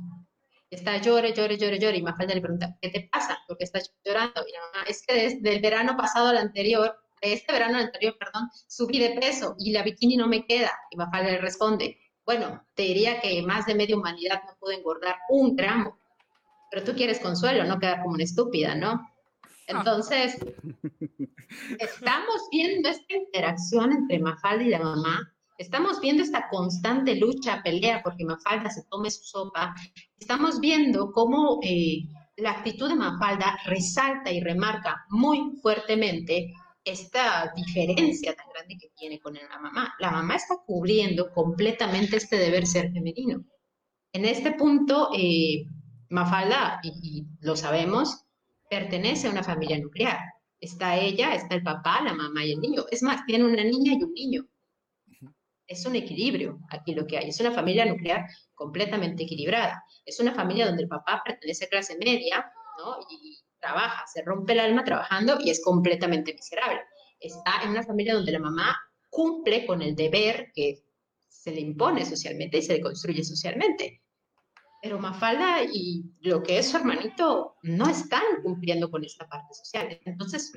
[0.70, 1.98] Está llore, llore, llore, llore.
[1.98, 3.40] Y Mafalda le pregunta, ¿qué te pasa?
[3.48, 4.46] ¿Por qué estás llorando?
[4.48, 8.16] Y la mamá, es que desde el verano pasado al anterior, de este verano anterior,
[8.20, 10.72] perdón, subí de peso y la bikini no me queda.
[10.92, 15.16] Y Mafalda le responde, bueno, te diría que más de media humanidad no puede engordar
[15.30, 15.98] un gramo.
[16.70, 19.02] Pero tú quieres consuelo, no quedar como una estúpida, ¿no?
[19.68, 20.38] Entonces,
[21.80, 28.02] estamos viendo esta interacción entre Mafalda y la mamá, estamos viendo esta constante lucha, pelea
[28.04, 29.74] porque Mafalda se tome su sopa,
[30.20, 32.04] estamos viendo cómo eh,
[32.38, 36.54] la actitud de Mafalda resalta y remarca muy fuertemente
[36.88, 39.94] esta diferencia tan grande que tiene con la mamá.
[40.00, 43.44] La mamá está cubriendo completamente este deber ser femenino.
[44.14, 45.66] En este punto, eh,
[46.10, 48.26] Mafalda, y lo sabemos,
[48.70, 50.18] pertenece a una familia nuclear.
[50.60, 52.86] Está ella, está el papá, la mamá y el niño.
[52.90, 54.48] Es más, tiene una niña y un niño.
[55.68, 57.30] Es un equilibrio aquí lo que hay.
[57.30, 58.26] Es una familia nuclear
[58.56, 59.84] completamente equilibrada.
[60.06, 62.96] Es una familia donde el papá pertenece a clase media, ¿no?
[63.12, 66.82] Y trabaja, se rompe el alma trabajando y es completamente miserable.
[67.20, 68.78] Está en una familia donde la mamá
[69.10, 70.84] cumple con el deber que
[71.28, 74.02] se le impone socialmente y se le construye socialmente.
[74.82, 80.00] Pero Mafalda y lo que es su hermanito no están cumpliendo con esta parte social.
[80.06, 80.54] Entonces,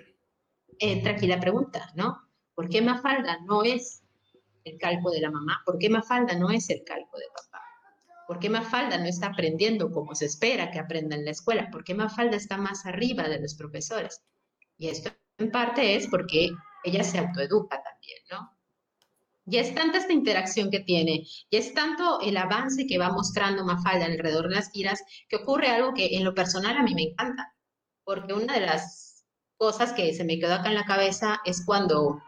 [0.78, 2.18] entra aquí la pregunta, ¿no?
[2.54, 4.02] ¿Por qué Mafalda no es
[4.64, 5.62] el calco de la mamá?
[5.64, 7.49] ¿Por qué Mafalda no es el calco de papá?
[8.30, 11.68] ¿Por qué Mafalda no está aprendiendo como se espera que aprenda en la escuela?
[11.68, 14.22] ¿Por qué Mafalda está más arriba de los profesores?
[14.78, 16.48] Y esto en parte es porque
[16.84, 18.56] ella se autoeduca también, ¿no?
[19.46, 23.64] Y es tanta esta interacción que tiene, y es tanto el avance que va mostrando
[23.64, 27.10] Mafalda alrededor de las tiras, que ocurre algo que en lo personal a mí me
[27.10, 27.52] encanta,
[28.04, 29.24] porque una de las
[29.56, 32.22] cosas que se me quedó acá en la cabeza es cuando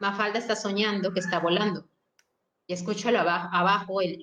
[0.00, 1.88] Mafalda está soñando que está volando,
[2.66, 4.18] y escucho abajo, abajo el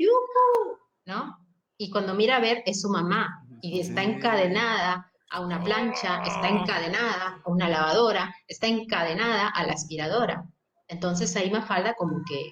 [1.07, 1.39] ¿no?
[1.77, 6.49] Y cuando mira a ver es su mamá, y está encadenada a una plancha, está
[6.49, 10.45] encadenada a una lavadora, está encadenada a la aspiradora.
[10.87, 12.51] Entonces ahí Mafalda como que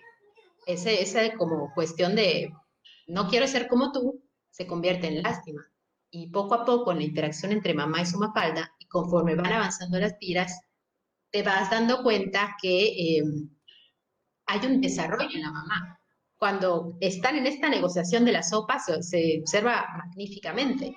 [0.66, 2.52] ese, esa como cuestión de
[3.08, 5.62] no quiero ser como tú se convierte en lástima.
[6.10, 9.52] Y poco a poco en la interacción entre mamá y su Mafalda, y conforme van
[9.52, 10.60] avanzando las tiras,
[11.30, 13.50] te vas dando cuenta que em,
[14.46, 15.95] hay un desarrollo en la mamá.
[16.38, 20.96] Cuando están en esta negociación de la sopa, se, observa magníficamente.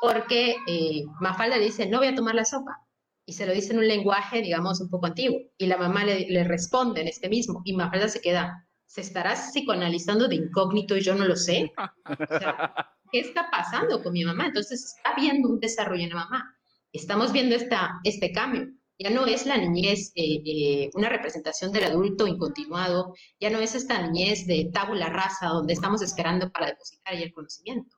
[0.00, 2.86] Porque eh, Mafalda le dice, no voy a tomar la sopa
[3.26, 5.40] y se lo dice en un lenguaje, digamos, un poco antiguo.
[5.58, 7.60] Y la mamá le, responde en este mismo.
[7.64, 11.72] Y Mafalda se queda, ¿se estará psicoanalizando de incógnito y yo no lo sé?
[11.76, 12.72] O sea,
[13.10, 14.46] ¿qué está pasando con mi mamá?
[14.46, 16.56] Entonces está viendo un desarrollo en la mamá.
[16.92, 18.68] Estamos viendo esta, este cambio.
[18.98, 20.12] Ya no es la niñez
[20.94, 26.02] una representación del adulto incontinuado, ya no es esta niñez de tabula rasa donde estamos
[26.02, 27.96] esperando para depositar ahí el conocimiento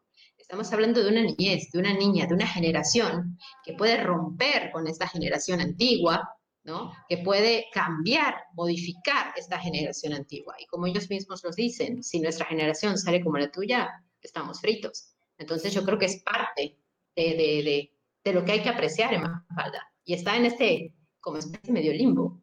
[0.48, 4.86] Estamos hablando de una niñez, de una niña, de una generación que puede romper con
[4.86, 6.26] esta generación antigua,
[6.64, 6.90] ¿no?
[7.06, 10.54] Que puede cambiar, modificar esta generación antigua.
[10.58, 13.90] Y como ellos mismos nos dicen, si nuestra generación sale como la tuya,
[14.22, 15.12] estamos fritos.
[15.36, 16.78] Entonces yo creo que es parte
[17.14, 17.92] de,
[18.24, 19.92] lo que hay que apreciar en Mafalda.
[20.08, 22.40] Y está en este, como especie medio limbo,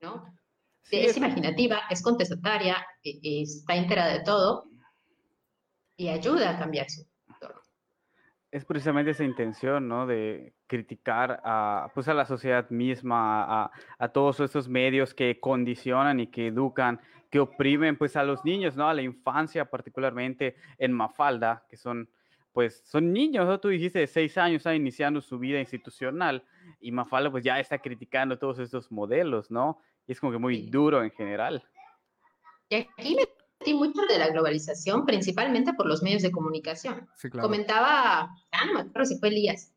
[0.00, 0.24] ¿no?
[0.90, 4.64] es imaginativa, es contestataria, e, está enterada de todo
[5.98, 7.04] y ayuda a cambiar su,
[8.50, 10.06] es precisamente esa intención, ¿no?
[10.06, 16.28] De criticar a, pues a la sociedad misma, a, todos esos medios que condicionan y
[16.28, 17.00] que educan,
[17.30, 18.88] que oprimen pues a los niños, ¿no?
[18.88, 22.08] A la infancia, particularmente en Mafalda, que son,
[22.54, 23.58] pues, son niños, ¿no?
[23.58, 26.44] Tú dijiste de seis años, están iniciando su vida institucional
[26.80, 29.80] y Mafalda pues ya está criticando todos estos modelos, ¿no?
[30.06, 31.62] Y es como que muy duro en general.
[32.68, 33.26] Y aquí me
[33.72, 37.08] mucho de la globalización, principalmente por los medios de comunicación.
[37.40, 39.72] Comentaba, ah, no me acuerdo si fue Elías.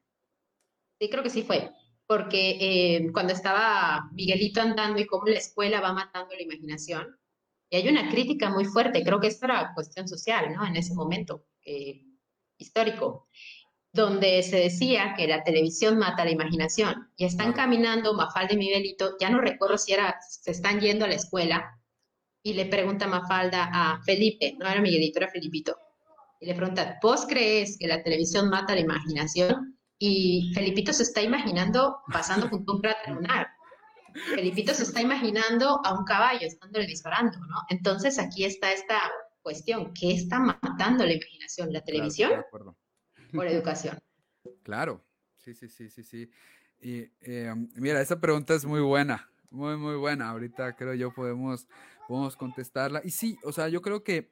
[0.99, 1.71] Sí, creo que sí fue.
[2.05, 7.17] Porque eh, cuando estaba Miguelito andando y cómo la escuela va matando la imaginación,
[7.69, 10.65] y hay una crítica muy fuerte, creo que esto era cuestión social, ¿no?
[10.65, 12.06] En ese momento eh,
[12.57, 13.27] histórico,
[13.93, 17.11] donde se decía que la televisión mata la imaginación.
[17.15, 21.07] Y están caminando Mafalda y Miguelito, ya no recuerdo si era, se están yendo a
[21.07, 21.77] la escuela,
[22.43, 25.77] y le pregunta Mafalda a Felipe, no era Miguelito, era Felipito,
[26.39, 29.77] y le pregunta, ¿vos crees que la televisión mata la imaginación?
[29.99, 33.47] Y Felipito se está imaginando pasando junto a un cráter lunar.
[34.33, 37.57] Felipito se está imaginando a un caballo estándole disparando, ¿no?
[37.69, 39.01] Entonces aquí está esta
[39.47, 41.71] cuestión, ¿qué está matando la imaginación?
[41.71, 42.43] ¿La televisión
[43.31, 43.97] la educación?
[44.61, 45.01] Claro,
[45.37, 46.29] sí, sí, sí, sí, sí.
[46.81, 50.31] Y eh, mira, esa pregunta es muy buena, muy, muy buena.
[50.31, 51.65] Ahorita creo yo podemos,
[52.09, 52.99] podemos contestarla.
[53.05, 54.29] Y sí, o sea, yo creo que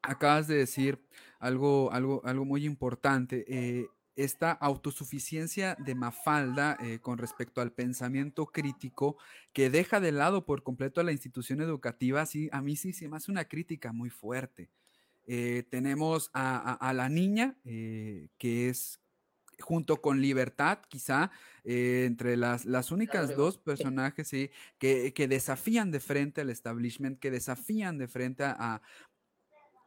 [0.00, 1.04] acabas de decir
[1.40, 3.44] algo, algo, algo muy importante.
[3.48, 9.18] Eh, esta autosuficiencia de Mafalda eh, con respecto al pensamiento crítico
[9.52, 13.08] que deja de lado por completo a la institución educativa, sí, a mí sí se
[13.08, 14.70] me hace una crítica muy fuerte.
[15.28, 19.00] Eh, tenemos a, la niña, que es
[19.58, 21.32] junto con Libertad, quizá,
[21.64, 27.32] entre las, las únicas dos personajes sí, que, que, desafían de frente al establishment, que
[27.32, 28.82] desafían de frente a,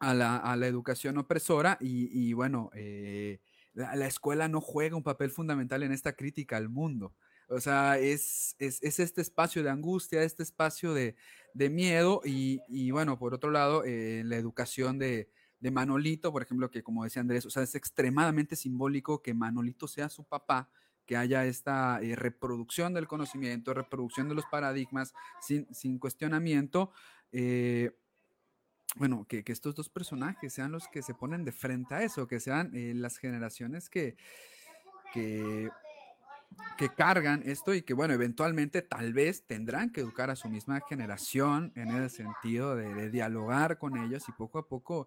[0.00, 3.38] a la, educación opresora y, bueno, eh,
[3.80, 7.14] la, escuela no juega un papel fundamental en esta crítica al mundo.
[7.48, 11.16] O sea, es, es, este espacio de angustia, este espacio de,
[11.54, 15.28] miedo y, bueno, por otro lado, eh, la educación de,
[15.60, 20.08] Manolito, por ejemplo, que como decía Andrés, o sea, es extremadamente simbólico que Manolito sea
[20.08, 20.70] su papá,
[21.04, 26.92] que haya esta eh, reproducción del conocimiento, reproducción de los paradigmas sin, sin cuestionamiento
[28.96, 32.40] bueno, que, estos dos personajes sean los que se ponen de frente a eso, que
[32.40, 34.16] sean eh, las generaciones que,
[35.12, 35.70] que,
[36.96, 41.72] cargan esto y que, bueno, eventualmente tal vez tendrán que educar a su misma generación
[41.76, 45.06] en el sentido de, dialogar con ellos y poco a poco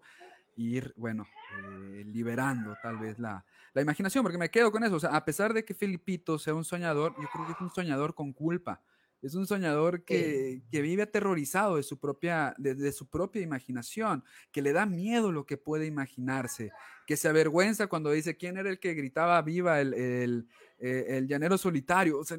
[0.56, 1.26] ir, bueno,
[1.58, 5.24] eh, liberando tal vez la, la, imaginación, porque me quedo con eso, o sea, a
[5.24, 8.80] pesar de que Filipito sea un soñador, yo creo que es un soñador con culpa
[9.24, 14.22] es un soñador que, vive aterrorizado de su, propia, de, su propia imaginación,
[14.52, 16.72] que le da miedo lo que puede imaginarse,
[17.06, 20.48] que se avergüenza cuando dice quién era el que gritaba viva el, el,
[20.78, 22.18] eh, llanero solitario.
[22.18, 22.38] O sea,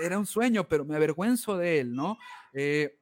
[0.00, 2.16] era un sueño, pero me avergüenzo de él, ¿no?
[2.54, 2.98] Eh,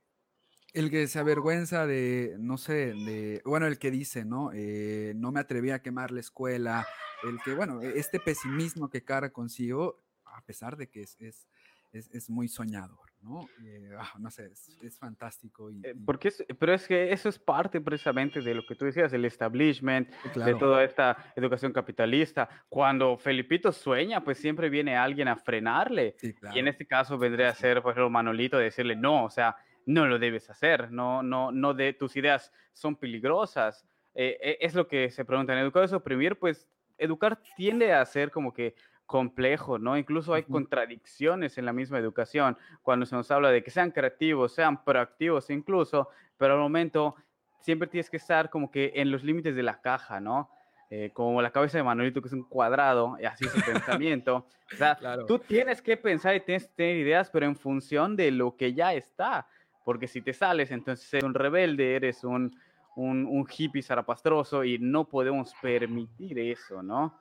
[0.72, 4.51] el que se avergüenza de, no sé, de, bueno, el que dice, ¿no?
[4.53, 6.85] Eh, no me atreví a quemar la escuela,
[7.22, 11.47] el que, bueno, este pesimismo que carga consigo, a pesar de que es, es,
[11.93, 13.10] es muy soñador.
[13.23, 13.49] ¿No?
[13.64, 14.51] Eh, ah, no sé,
[14.83, 15.71] es, fantástico.
[15.83, 19.25] Eh, porque pero es que eso es parte precisamente de lo que tú decías, el
[19.25, 22.49] establishment, de toda esta educación capitalista.
[22.68, 26.16] Cuando Felipito sueña, pues siempre viene alguien a frenarle.
[26.55, 29.57] Y en este caso vendría a ser, por ejemplo, Manolito, decirle, no, o sea,
[29.87, 33.87] no lo debes hacer, no, no, no de tus ideas son peligrosas.
[34.14, 36.68] Eh, es lo que se pregunta en educar es oprimir, pues
[36.99, 38.75] educar tiende a ser como que
[39.11, 39.99] complejo, ¿no?
[39.99, 44.55] Incluso hay contradicciones en la misma educación cuando se nos habla de que sean creativos,
[44.55, 47.17] sean proactivos incluso, pero al momento
[47.59, 50.49] siempre tienes que estar como que en los límites de la caja, ¿no?
[50.91, 54.47] Eh, como la cabeza de Manolito, que es un cuadrado, y así es el pensamiento.
[54.73, 54.97] O sea,
[55.27, 58.75] tú tienes que pensar y tienes que tener ideas, pero en función de lo que
[58.75, 59.49] ya está.
[59.85, 62.57] Porque si te sales, entonces eres un rebelde, eres un,
[62.95, 67.19] un, un hippie zarapastroso y no podemos permitir eso, ¿no?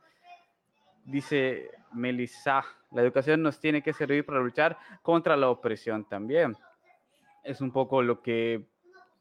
[1.09, 6.55] Dice Melissa, la educación nos tiene que servir para luchar contra la opresión también.
[7.43, 8.65] Es un poco lo que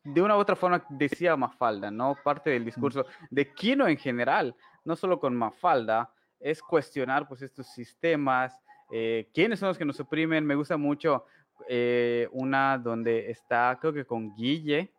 [0.05, 2.17] de una u otra forma decía Mafalda, ¿no?
[2.23, 6.11] Parte del discurso de Kino en general, no solo con Mafalda,
[6.41, 8.59] es cuestionar pues estos sistemas,
[8.91, 10.47] eh, quiénes son los que nos oprimen.
[10.47, 11.25] Me gusta mucho
[11.69, 14.93] eh, una donde está, creo que con Guille,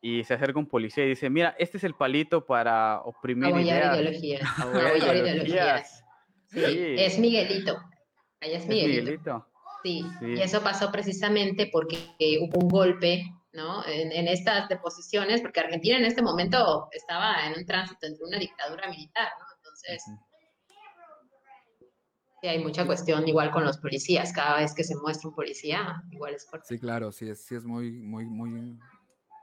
[0.00, 3.96] y se acerca un policía y dice, mira, este es el palito para oprimir ideas.
[3.96, 4.42] ideologías.
[4.96, 6.04] ideologías.
[6.46, 7.76] Sí, es Miguelito.
[8.40, 9.46] Allá es Miguelito.
[9.82, 10.04] Sí.
[10.20, 11.96] y eso pasó precisamente porque
[12.40, 13.22] hubo un golpe,
[13.52, 13.84] ¿no?
[13.86, 18.88] En, estas deposiciones, porque Argentina en este momento estaba en un tránsito entre una dictadura
[18.90, 19.46] militar, ¿no?
[19.56, 20.02] Entonces,
[22.40, 24.32] sí hay mucha cuestión igual con los policías.
[24.32, 26.66] Cada vez que se muestra un policía, igual es fuerte.
[26.68, 28.78] Sí, claro, sí es, sí es muy, muy, muy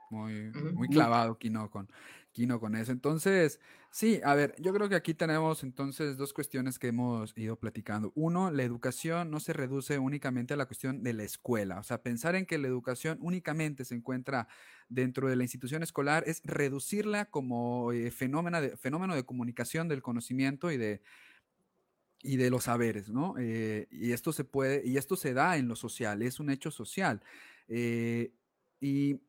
[0.10, 1.90] muy, muy clavado Kino con,
[2.32, 2.92] Kino con eso.
[2.92, 3.60] Entonces,
[3.92, 8.12] sí, a ver, yo creo que aquí tenemos entonces dos cuestiones que hemos ido platicando.
[8.16, 11.80] Uno, la educación no se reduce únicamente a la cuestión de la escuela.
[11.80, 14.48] O sea, pensar en que la educación únicamente se encuentra
[14.90, 20.02] dentro de la institución escolar es reducirla como eh, fenómeno, de, fenómeno de comunicación del
[20.02, 21.02] conocimiento y de
[22.26, 23.36] y de los saberes, ¿no?
[23.38, 26.72] Eh, y esto se puede, y esto se da en lo social, es un hecho
[26.72, 27.22] social.
[27.68, 28.34] Eh,
[28.80, 29.22] y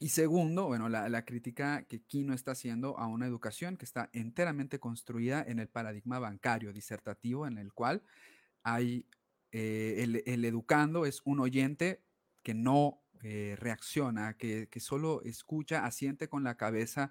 [0.00, 4.78] y segundo, bueno, la, crítica que Kino está haciendo a una educación que está enteramente
[4.78, 8.02] construida en el paradigma bancario disertativo, en el cual
[8.62, 9.06] hay
[9.50, 12.00] eh, el, educando es un oyente
[12.44, 17.10] que no eh, reacciona, que, solo escucha, asiente con la cabeza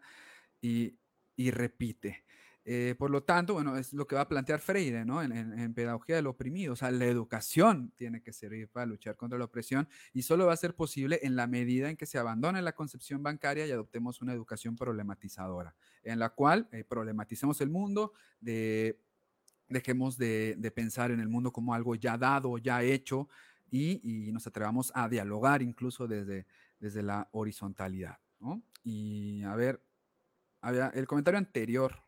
[0.61, 0.97] y,
[1.37, 2.23] repite.
[2.69, 5.23] Eh, por lo tanto, bueno, es lo que va a plantear Freire, ¿no?
[5.23, 6.73] En, Pedagogía del Oprimido.
[6.73, 10.53] O sea, la educación tiene que servir para luchar contra la opresión y solo va
[10.53, 14.21] a ser posible en la medida en que se abandone la concepción bancaria y adoptemos
[14.21, 18.11] una educación problematizadora, en la cual eh, problematicemos el mundo,
[18.41, 18.99] de,
[19.69, 23.29] dejemos de, de pensar en el mundo como algo ya dado, ya hecho,
[23.71, 26.45] y, nos atrevamos a dialogar incluso desde,
[26.79, 28.17] desde la horizontalidad.
[28.39, 28.61] ¿no?
[28.83, 29.81] Y a ver,
[30.61, 32.06] había el comentario anterior.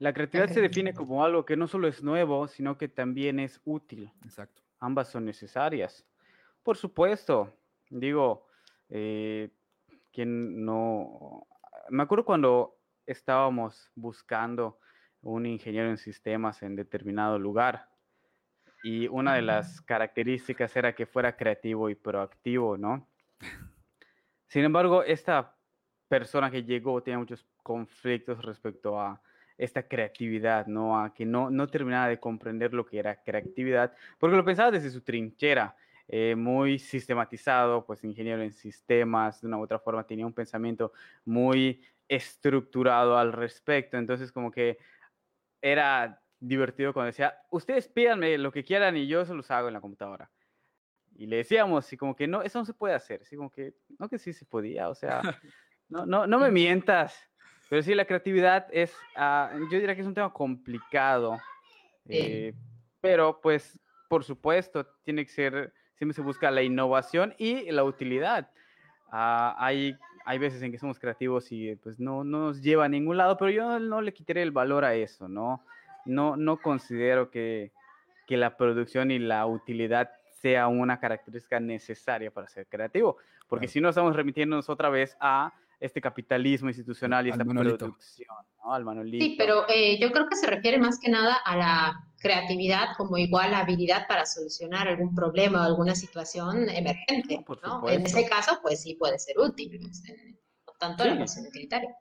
[0.00, 3.60] La creatividad se define como algo que no solo es nuevo, sino que también es
[3.66, 4.10] útil.
[4.24, 4.62] Exacto.
[4.78, 6.06] Ambas son necesarias.
[6.62, 7.52] Por supuesto,
[7.90, 8.46] digo,
[8.88, 9.50] eh,
[10.10, 11.46] quien no...
[11.90, 14.78] Me acuerdo cuando estábamos buscando
[15.20, 17.90] un ingeniero en sistemas en determinado lugar
[18.82, 23.06] y una de las características era que fuera creativo y proactivo, ¿no?
[24.46, 25.54] Sin embargo, esta
[26.08, 29.20] persona que llegó tenía muchos conflictos respecto a
[29.60, 30.98] esta creatividad, ¿no?
[30.98, 34.90] A que no, no terminaba de comprender lo que era creatividad, porque lo pensaba desde
[34.90, 35.76] su trinchera,
[36.08, 40.92] eh, muy sistematizado, pues ingeniero en sistemas, de una u otra forma tenía un pensamiento
[41.26, 44.78] muy estructurado al respecto, entonces como que
[45.60, 49.74] era divertido cuando decía, ustedes pídanme lo que quieran y yo se los hago en
[49.74, 50.30] la computadora.
[51.16, 53.74] Y le decíamos, y como que no, eso no se puede hacer, así como que,
[53.98, 55.20] no que sí se podía, o sea,
[55.90, 57.29] no, no, no me mientas,
[57.70, 61.38] pero sí, la creatividad es, ah, yo diría que es un tema complicado,
[62.06, 62.52] eh,
[63.00, 68.50] pero pues, por supuesto, tiene que ser, siempre se busca la innovación y la utilidad.
[69.10, 69.96] Ah, hay,
[70.26, 73.38] hay veces en que somos creativos y pues no, no nos lleva a ningún lado,
[73.38, 75.64] pero yo no le quitaré el valor a eso, ¿no?
[76.04, 77.72] no, no considero que,
[78.28, 80.08] la producción y la utilidad
[80.40, 83.16] sea una característica necesaria para ser creativo,
[83.48, 87.96] porque si no estamos remitiéndonos otra vez a este capitalismo institucional y esta producción,
[88.64, 89.24] al monolito.
[89.24, 93.16] Sí, pero eh, yo creo que se refiere más que nada a la creatividad como
[93.16, 97.42] igual habilidad para solucionar algún problema o alguna situación emergente.
[97.88, 99.88] En ese caso, pues sí puede ser útil, no
[100.78, 101.94] tanto la noción utilitaria.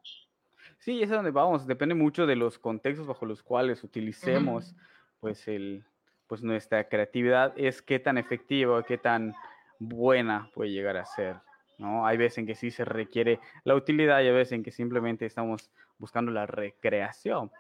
[0.80, 1.68] Sí, es a donde vamos.
[1.68, 4.76] Depende mucho de los contextos bajo los cuales utilicemos,
[5.20, 5.86] pues, el,
[6.28, 9.36] pues nuestra creatividad es qué tan efectiva, qué tan
[9.78, 11.38] buena puede llegar a ser.
[11.80, 12.06] ¿No?
[12.06, 15.26] Hay veces en que sí se requiere la utilidad y hay veces en que simplemente
[15.26, 17.52] estamos buscando la recreación.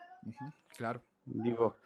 [0.77, 1.01] claro.
[1.25, 1.77] Digo,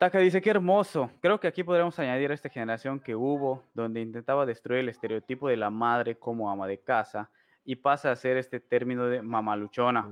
[0.00, 1.10] Taka dice, qué hermoso.
[1.20, 5.48] Creo que aquí podríamos añadir a esta generación que hubo, donde intentaba destruir el estereotipo
[5.48, 7.30] de la madre como ama de casa
[7.66, 10.08] y pasa a ser este término de mamaluchona.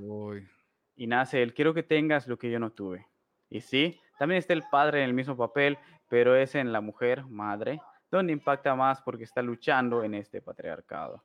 [0.94, 3.06] Y nace el quiero que tengas lo que yo no tuve.
[3.48, 5.78] Y sí, también está el padre en el mismo papel,
[6.10, 11.22] pero es en la mujer, madre, donde impacta más porque está luchando en este patriarcado.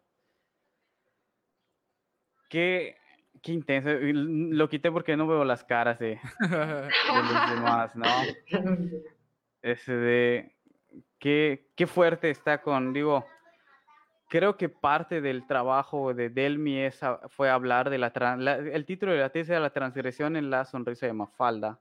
[2.49, 2.97] Qué,
[3.41, 3.89] qué intenso.
[4.01, 6.49] Lo quité porque no veo las caras de, los
[7.55, 8.05] demás, ¿no?
[9.61, 10.55] Ese de
[11.19, 13.25] qué, qué fuerte está con, digo,
[14.29, 18.11] creo que parte del trabajo de Delmi es, fue hablar de la,
[18.73, 21.79] el título de la tesis era la transgresión en la sonrisa de Mafalda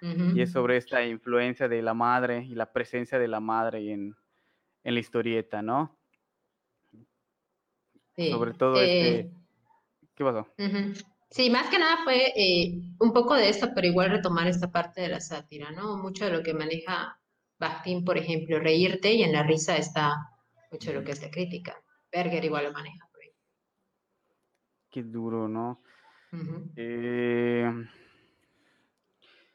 [0.00, 4.14] y es sobre esta influencia de la madre y la presencia de la madre en,
[4.84, 5.98] en la historieta, ¿no?
[8.16, 9.32] Sobre todo este...
[10.14, 10.46] ¿Qué pasó?
[11.30, 15.00] Sí, más que nada fue eh, un poco de esto, pero igual retomar esta parte
[15.00, 15.96] de la sátira, ¿no?
[15.96, 17.18] Mucho de lo que maneja
[17.58, 20.14] Bakhtin, por ejemplo, reírte y en la risa está
[20.70, 21.74] mucho de lo que es la crítica.
[22.12, 23.32] Berger igual lo maneja por ahí.
[24.90, 25.82] Qué duro, ¿no?
[26.76, 27.68] Eh,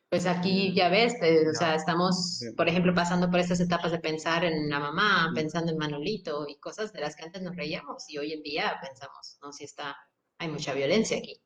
[0.10, 4.00] pues aquí ya ves, eh, o sea, estamos, por ejemplo, pasando por estas etapas de
[4.00, 8.10] pensar en la mamá, pensando en Manolito y cosas de las que antes nos reíamos
[8.10, 9.96] y hoy en día pensamos, no, si está,
[10.40, 11.40] hay mucha violencia aquí.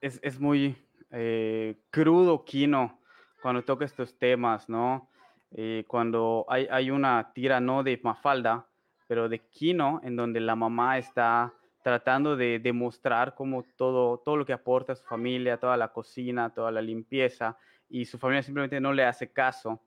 [0.00, 0.76] Es, muy
[1.10, 3.00] eh, crudo, Kino,
[3.40, 5.08] cuando toca estos temas, ¿no?
[5.52, 8.68] Eh, cuando hay, hay, una tira no de Mafalda,
[9.06, 11.52] pero de Kino, en donde la mamá está
[11.82, 16.50] tratando de demostrar cómo todo, todo lo que aporta a su familia, toda la cocina,
[16.50, 17.56] toda la limpieza,
[17.88, 19.82] y su familia simplemente no le hace caso.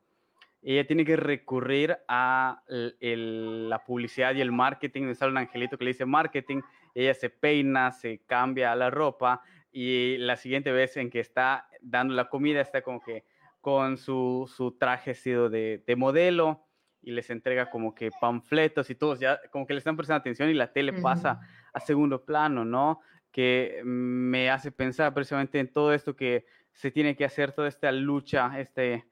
[0.62, 5.04] Ella tiene que recurrir a la publicidad y el marketing.
[5.04, 6.62] Me sale un angelito que le dice marketing.
[6.96, 9.41] Ella se peina, se cambia la ropa
[9.72, 13.26] y la siguiente vez en que está dando la comida está como que
[13.62, 16.66] con su, su traje sido de, de, modelo
[17.02, 20.50] y les entrega como que panfletos y todos ya como que le están prestando atención
[20.50, 21.41] y la tele pasa
[21.76, 23.01] a segundo plano, ¿no?
[23.32, 27.91] Que me hace pensar precisamente en todo esto que se tiene que hacer, toda esta
[27.91, 29.05] lucha, este,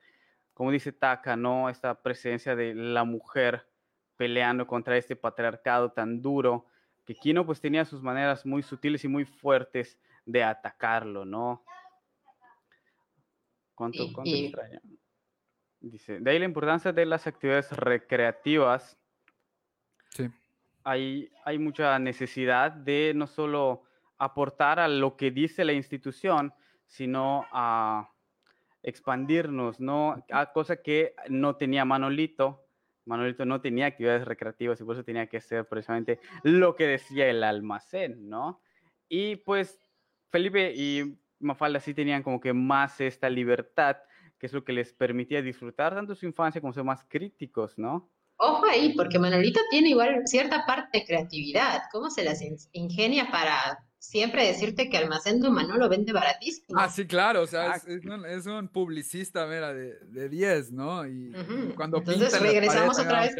[0.54, 1.70] como dice Taka, ¿no?
[1.70, 3.68] Esta presencia de la mujer
[4.16, 6.68] peleando contra este patriarcado tan duro,
[7.04, 11.66] que Kino pues tenía sus maneras muy sutiles y muy fuertes de atacarlo, ¿no?
[13.76, 14.80] ¿Cuánto, cuánto extraña?
[15.82, 18.98] Dice, de ahí la importancia de las actividades recreativas.
[20.12, 20.32] Sí.
[20.84, 23.84] Hay, hay mucha necesidad de no solo
[24.18, 26.54] aportar a lo que dice la institución,
[26.86, 28.10] sino a
[28.84, 30.24] expandirnos, ¿no?
[30.32, 32.68] A cosa que no tenía Manolito.
[33.06, 37.30] Manolito no tenía actividades recreativas y por eso tenía que hacer precisamente lo que decía
[37.30, 38.62] el almacén, ¿no?
[39.10, 39.80] Y pues
[40.30, 43.98] Felipe y Mafalda sí tenían como que más esta libertad,
[44.40, 48.10] que es lo que les permitía disfrutar tanto su infancia como ser más críticos, ¿no?
[48.38, 51.84] Ojo ahí, porque Manolito tiene igual cierta parte de creatividad.
[51.92, 56.80] ¿Cómo se las ingenia para siempre decirte que Almacén de Manolo vende baratísimo?
[56.80, 61.08] Ah, sí, claro, o sea, es, un, publicista, mira, de 10, ¿no?
[61.08, 61.32] Y
[61.76, 63.36] cuando Entonces regresamos otra vez,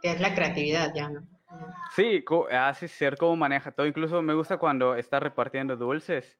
[0.00, 1.26] que es la creatividad, ya, ¿no?
[1.94, 3.86] Sí, hace ser cómo maneja todo.
[3.86, 6.38] Incluso me gusta cuando está repartiendo dulces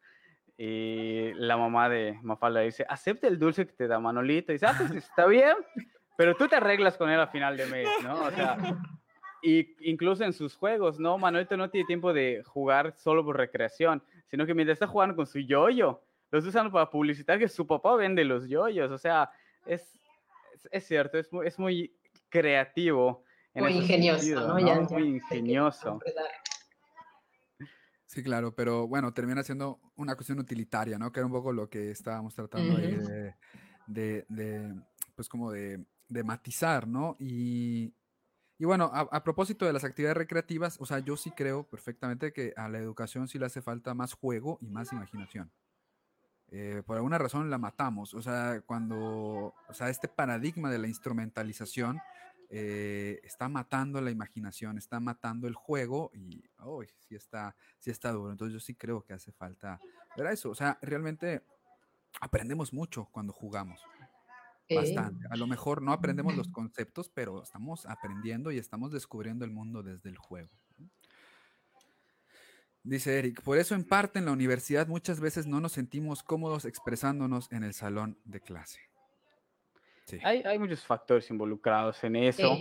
[0.59, 4.53] y la mamá de Mafalda dice, acepta el dulce que te da Manolito.
[4.53, 5.55] Y dice, ah, pues está bien,
[6.17, 8.25] pero tú te arreglas con él a final de mes, ¿no?
[8.25, 8.57] O sea,
[9.43, 11.19] y incluso en sus juegos, ¿no?
[11.19, 15.27] Manolito no tiene tiempo de jugar solo por recreación, sino que mientras está jugando con
[15.27, 18.91] su yoyo, los usan para publicitar que su papá vende los yoyos.
[18.91, 19.31] O sea,
[19.65, 19.99] es,
[20.71, 21.97] es, cierto, es muy, es muy
[22.29, 23.25] creativo
[23.61, 24.83] muy ingenioso, ¿no?
[24.91, 25.99] muy ingenioso.
[28.07, 31.11] Sí, claro, pero bueno, termina siendo una cuestión utilitaria, ¿no?
[31.11, 32.99] Que era un poco lo que estábamos tratando ahí
[33.87, 34.75] de,
[35.15, 37.17] pues como de, matizar, ¿no?
[37.19, 37.93] Y,
[38.59, 42.69] bueno, a, propósito de las actividades recreativas, o sea, yo sí creo perfectamente que a
[42.69, 45.51] la educación sí le hace falta más juego y más imaginación.
[46.49, 50.87] Eh, por alguna razón la matamos, o sea, cuando, o sea, este paradigma de la
[50.87, 52.01] instrumentalización,
[52.49, 58.13] eh, está matando la imaginación, está matando el juego y hoy sí está, sí está
[58.13, 58.31] duro.
[58.31, 59.81] Entonces yo sí creo que hace falta
[60.17, 60.51] ver eso.
[60.51, 61.43] O sea, realmente
[62.21, 63.83] aprendemos mucho cuando jugamos.
[64.75, 65.27] Bastante.
[65.31, 69.83] A lo mejor no aprendemos los conceptos, pero estamos aprendiendo y estamos descubriendo el mundo
[69.83, 70.51] desde el juego.
[72.83, 76.65] Dice Eric, por eso en parte en la universidad muchas veces no nos sentimos cómodos
[76.65, 78.79] expresándonos en el salón de clase.
[80.23, 82.57] Hay, muchos factores involucrados en eso,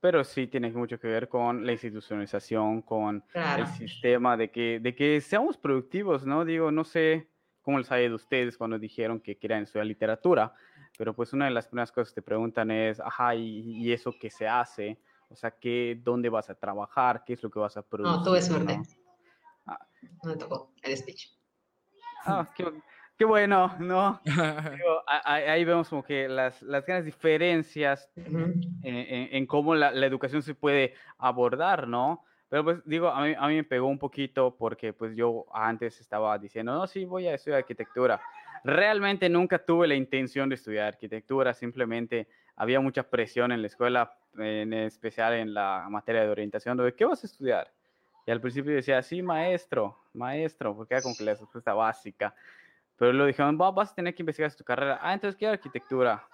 [0.00, 4.94] pero sí tiene mucho que ver con la institucionalización, con el sistema de que, de
[4.94, 6.44] que seamos productivos, ¿no?
[6.44, 7.30] Digo, no sé
[7.62, 10.52] cómo les ha ido a ustedes cuando dijeron que querían estudiar literatura,
[10.96, 14.30] pero pues una de las primeras cosas que te preguntan es, ajá, ¿y, eso qué
[14.30, 14.98] se hace?
[15.28, 17.24] O sea, ¿qué, ¿dónde vas a trabajar?
[17.24, 18.18] ¿Qué es lo que vas a producir?
[18.18, 18.80] No, tuve suerte.
[19.66, 19.78] Ah.
[20.22, 21.30] No me tocó el speech.
[22.26, 22.64] Ah, qué,
[23.16, 24.20] Qué bueno, ¿no?
[25.06, 30.94] ahí vemos como que las, las grandes diferencias en, cómo la, la, educación se puede
[31.18, 32.24] abordar, ¿no?
[32.48, 36.00] Pero pues digo, a mí, a mí me pegó un poquito porque pues yo antes
[36.00, 38.20] estaba diciendo, no, sí, voy a estudiar arquitectura.
[38.64, 44.16] Realmente nunca tuve la intención de estudiar arquitectura, simplemente había mucha presión en la escuela,
[44.38, 47.70] en especial en la materia de orientación, de qué vas a estudiar.
[48.26, 52.34] Y al principio decía, sí, maestro, maestro, porque era como que la respuesta básica.
[52.96, 54.98] Pero lo dijeron, vas a tener que investigar tu carrera.
[55.02, 56.26] Ah, entonces quiero arquitectura.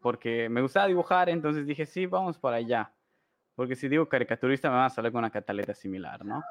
[0.00, 2.92] Porque me gustaba dibujar, entonces dije, sí, vamos para allá.
[3.56, 6.42] Porque si digo caricaturista me va a salir con una cataleta similar, ¿no?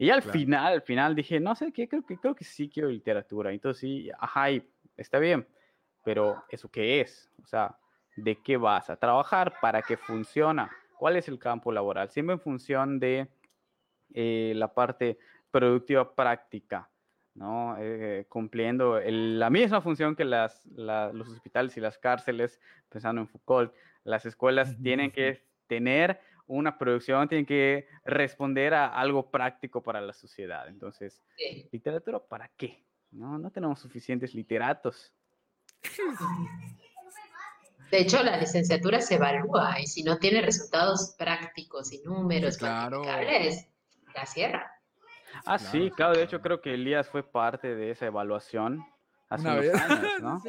[0.00, 2.88] Y al final, al final dije, no sé qué, creo que, creo que sí quiero
[2.88, 3.52] literatura.
[3.52, 4.46] Entonces sí, ajá,
[4.96, 5.46] está bien.
[6.02, 7.30] Pero ¿eso qué es?
[7.42, 7.76] O sea,
[8.16, 9.52] ¿de qué vas a trabajar?
[9.60, 10.70] ¿Para qué funciona?
[10.98, 12.08] ¿Cuál es el campo laboral?
[12.08, 13.28] Siempre en función de
[14.14, 15.18] eh, la parte
[15.50, 16.88] productiva práctica
[17.34, 17.76] ¿no?
[17.78, 23.74] Eh, cumpliendo la misma función que las, los hospitales y las cárceles, pensando en Foucault.
[24.04, 26.20] Las escuelas tienen que tener
[26.50, 30.68] una producción, tienen que responder a algo práctico para la sociedad.
[30.68, 31.22] Entonces,
[31.70, 32.84] ¿literatura para qué?
[33.12, 35.12] No, no tenemos suficientes literatos.
[37.90, 43.02] De hecho, la licenciatura se evalúa y si no tiene resultados prácticos y números claro.
[43.02, 44.72] la cierra.
[45.44, 48.84] Ah, sí, claro, de hecho creo que Elías fue parte de esa evaluación
[49.28, 50.42] hace unos años, ¿no?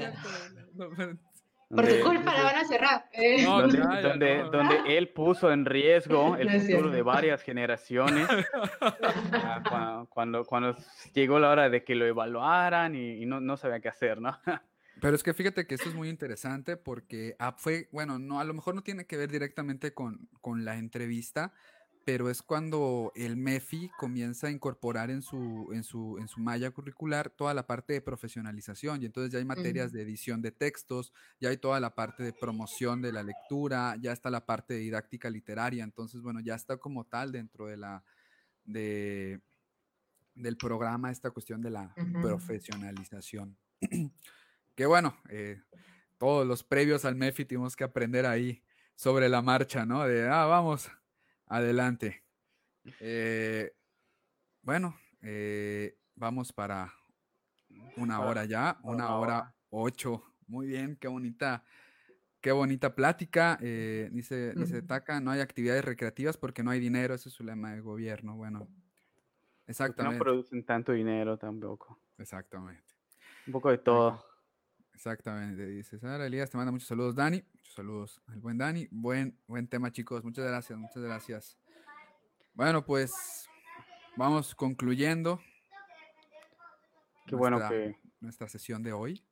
[1.76, 3.05] Por tu culpa la van a cerrar.
[3.13, 3.43] Eh.
[3.43, 8.28] donde, donde, él puso en riesgo el futuro de varias generaciones
[10.09, 10.76] cuando, cuando,
[11.13, 14.38] llegó la hora de que lo evaluaran y, no, no sabían qué hacer, ¿no?
[15.01, 18.53] Pero es que fíjate que esto es muy interesante porque fue, bueno, no, a lo
[18.53, 21.53] mejor no tiene que ver directamente con, con la entrevista,
[22.04, 26.72] pero es cuando el MEFI comienza a incorporar en su, en su, en su malla
[26.72, 31.14] curricular toda la parte de profesionalización y entonces ya hay materias de edición de textos,
[31.39, 34.80] ya hay toda la parte de promoción de la lectura, ya está la parte de
[34.80, 38.04] didáctica literaria, entonces bueno, ya está como tal dentro de la,
[38.66, 39.39] de,
[40.34, 43.56] del programa esta cuestión de la profesionalización.
[44.76, 45.62] que bueno, eh,
[46.18, 48.64] todos los previos al MEFI tuvimos que aprender ahí
[48.95, 50.04] sobre la marcha, ¿no?
[50.08, 50.89] De, ah, vamos,
[51.52, 52.24] adelante.
[52.99, 53.74] Eh,
[54.62, 56.93] bueno, eh, vamos para
[57.97, 60.24] una hora ya, una hora ocho.
[60.47, 61.64] Muy bien, qué bonita,
[62.39, 63.58] qué bonita plática.
[63.58, 67.74] dice, dice Taca, no hay actividades recreativas porque no hay dinero, ese es su lema
[67.74, 68.36] de gobierno.
[68.36, 68.68] Bueno,
[69.68, 70.18] exactamente.
[70.18, 71.99] no producen tanto dinero tampoco.
[72.18, 72.95] Exactamente.
[73.47, 74.24] Un poco de todo.
[75.04, 77.43] Exactamente, dice Sara Elías, te manda muchos saludos, Dani.
[77.56, 78.88] Muchos saludos al buen Dani.
[78.91, 80.24] Buen, buen tema, chicos.
[80.24, 81.58] Muchas gracias, muchas gracias.
[82.54, 83.49] Bueno, pues
[84.16, 85.39] vamos concluyendo.
[87.26, 87.95] Qué bueno que.
[88.20, 89.26] Nuestra sesión de hoy.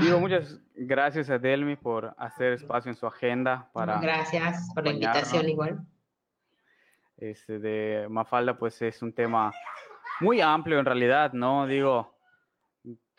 [0.00, 3.98] Digo muchas gracias a Delmi por hacer espacio en su agenda para.
[3.98, 5.84] Gracias por la invitación, igual.
[7.16, 9.52] Este de Mafalda, pues es un tema
[10.20, 11.66] muy amplio en realidad, ¿no?
[11.66, 12.13] Digo,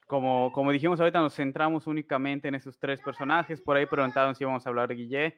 [0.07, 3.61] como, como dijimos ahorita, nos centramos únicamente en esos tres personajes.
[3.61, 5.37] Por ahí preguntaron si íbamos a hablar de Guille.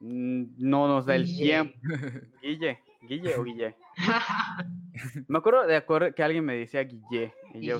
[0.00, 1.76] Mm, no nos da el tiempo.
[2.42, 3.76] Guille, Guille o Guille.
[5.28, 7.34] me acuerdo de acuerdo que alguien me decía Guille.
[7.54, 7.78] Y yo,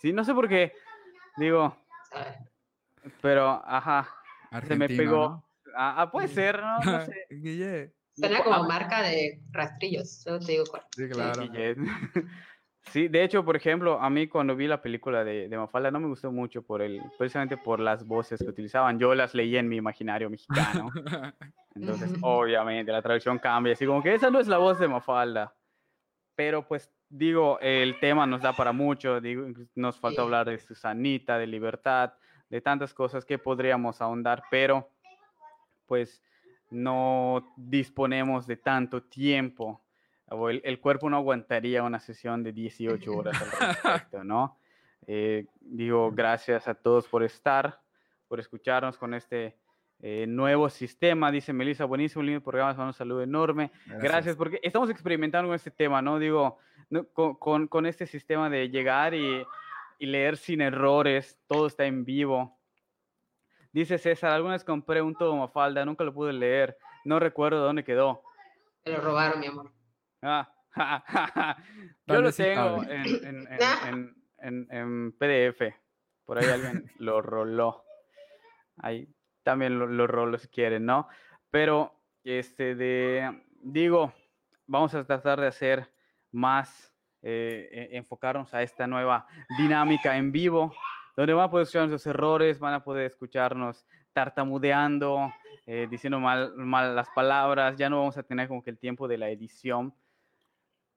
[0.00, 0.72] sí, no sé por qué.
[1.36, 1.76] Digo,
[3.20, 4.08] pero, ajá,
[4.66, 5.44] se me pegó.
[5.76, 6.78] Ah, ah, puede ser, ¿no?
[6.78, 7.26] No sé.
[7.30, 7.92] Guille.
[8.12, 10.82] Suena como marca de rastrillos, solo te digo cuál.
[10.94, 11.42] Sí, claro.
[11.42, 11.50] Sí,
[12.94, 16.08] de hecho, por ejemplo, a mí cuando vi la película de, de, Mafalda no me
[16.08, 18.98] gustó mucho por el, precisamente por las voces que utilizaban.
[18.98, 20.90] Yo las leí en mi imaginario mexicano.
[21.74, 23.74] Entonces, obviamente, la traducción cambia.
[23.74, 25.54] Así como que esa no es la voz de Mafalda.
[26.34, 29.20] Pero pues digo, el tema nos da para mucho.
[29.20, 32.14] Digo, nos falta hablar de Susanita, de libertad,
[32.48, 34.88] de tantas cosas que podríamos ahondar, pero
[35.86, 36.22] pues
[36.70, 39.82] no disponemos de tanto tiempo
[40.30, 43.50] el, cuerpo no aguantaría una sesión de 18 horas al
[43.84, 44.56] respecto, ¿no?
[45.06, 47.80] Eh, digo, gracias a todos por estar,
[48.28, 49.56] por escucharnos con este
[50.02, 51.32] eh, nuevo sistema.
[51.32, 53.72] Dice Melissa, buenísimo, lindo programa, un saludo enorme.
[53.86, 54.36] Gracias.
[54.36, 56.18] porque estamos experimentando con este tema, ¿no?
[56.18, 56.58] Digo,
[57.12, 59.44] con, con, este sistema de llegar y,
[59.98, 62.56] y, leer sin errores, todo está en vivo.
[63.72, 67.84] Dice César, alguna vez compré un todo Mafalda, nunca lo pude leer, no recuerdo dónde
[67.84, 68.22] quedó.
[68.82, 69.79] Te lo robaron, mi amor.
[70.22, 70.52] Ah,
[72.06, 72.82] yo lo tengo
[74.38, 75.74] en, PDF.
[76.24, 77.84] Por ahí alguien lo roló.
[78.78, 79.08] Ahí
[79.42, 81.08] también lo, lo roló si quieren, ¿no?
[81.50, 81.92] Pero,
[82.24, 84.12] este, de, digo,
[84.66, 85.90] vamos a tratar de hacer
[86.30, 89.26] más, eh, e, enfocarnos a esta nueva
[89.58, 90.72] dinámica en vivo,
[91.16, 95.32] donde van a poder escuchar nuestros errores, van a poder escucharnos tartamudeando,
[95.66, 99.08] eh, diciendo mal, mal las palabras, ya no vamos a tener como que el tiempo
[99.08, 99.94] de la edición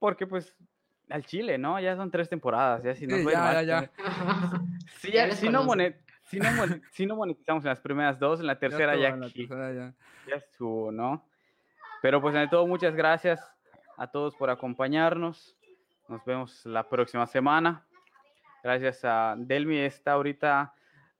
[0.03, 0.53] porque pues
[1.09, 1.79] al Chile, ¿no?
[1.79, 5.31] Ya son tres temporadas, ya si no ya, ya, ya.
[5.31, 5.63] si, no
[7.15, 9.93] monetizamos en las primeras dos, en la tercera ya, ya,
[10.27, 10.35] ya.
[10.35, 11.25] estuvo, ¿no?
[12.01, 13.39] Pero pues de todo, muchas gracias
[13.95, 15.55] a todos por acompañarnos.
[16.09, 17.87] Nos vemos la próxima semana.
[18.61, 20.73] Gracias a Delmi, está ahorita,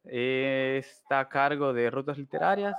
[0.04, 2.76] eh, está a cargo de Rutas Literarias,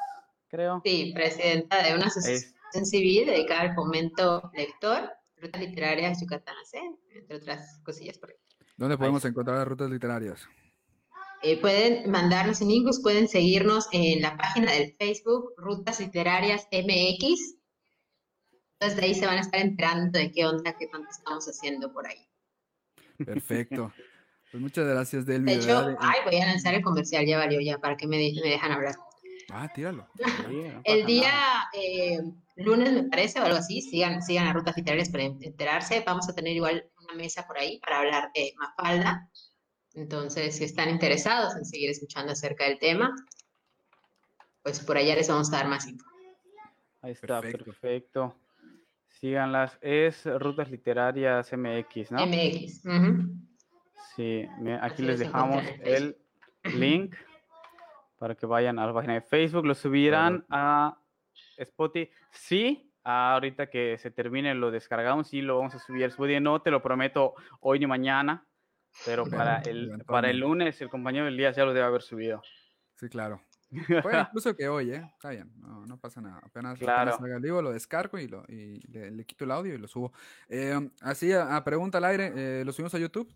[0.49, 0.83] creo.
[0.85, 5.11] Sí, presidenta de una asociación civil dedicada al fomento lector
[5.45, 6.91] rutas literarias yucatanas, ¿eh?
[7.15, 8.37] entre otras cosillas por ahí.
[8.77, 10.49] ¿Dónde podemos encontrar las rutas literarias?
[11.43, 17.59] Eh, pueden mandarnos en inbox, pueden seguirnos en la página del Facebook Rutas Literarias MX.
[18.73, 21.93] Entonces de ahí se van a estar enterando de qué onda, qué tanto estamos haciendo
[21.93, 22.27] por ahí.
[23.25, 23.93] Perfecto.
[24.51, 25.51] Pues muchas gracias, Delmi.
[25.51, 28.51] De hecho, ay, voy a lanzar el comercial, ya valió ya, para que me, me
[28.51, 28.95] dejan hablar.
[29.51, 30.09] Ah, tíralo.
[30.85, 32.19] el día eh,
[32.57, 36.03] lunes, me parece, o algo así, sigan, sigan a Rutas Literarias para enterarse.
[36.07, 39.31] Vamos a tener igual una mesa por ahí para hablar de Mafalda.
[39.95, 43.15] Entonces, si están interesados en seguir escuchando acerca del tema,
[44.63, 46.07] pues por allá les vamos a dar más info.
[47.03, 48.35] Ahí está, perfecto.
[49.09, 49.79] Síganlas.
[49.81, 52.27] Es Rutas Literarias MX, ¿no?
[52.27, 52.83] MX.
[54.17, 54.47] Sí,
[54.81, 56.17] aquí les dejamos el
[56.65, 57.15] link
[58.25, 59.67] para que vayan a la página de Facebook.
[59.67, 60.97] Lo subirán a
[61.59, 62.11] Spotify.
[62.31, 66.41] Sí, ahorita que se termine lo descargamos y lo vamos a subir a Spotify.
[66.41, 68.47] No te lo prometo hoy ni mañana,
[69.05, 72.41] pero para el, para el lunes el compañero Elías ya lo debe haber subido.
[72.95, 73.43] Sí, claro.
[74.03, 75.07] Puede incluso que hoy, ¿eh?
[75.13, 76.41] Está bien, no, no pasa nada.
[76.43, 77.01] Apenas, Claro.
[77.03, 79.79] apenas salga el vivo, lo descargo y, lo, y le, le quito el audio y
[79.79, 80.15] lo subo.
[80.49, 83.31] Eh, así, a, a pregunta al aire, eh, ¿lo subimos a YouTube?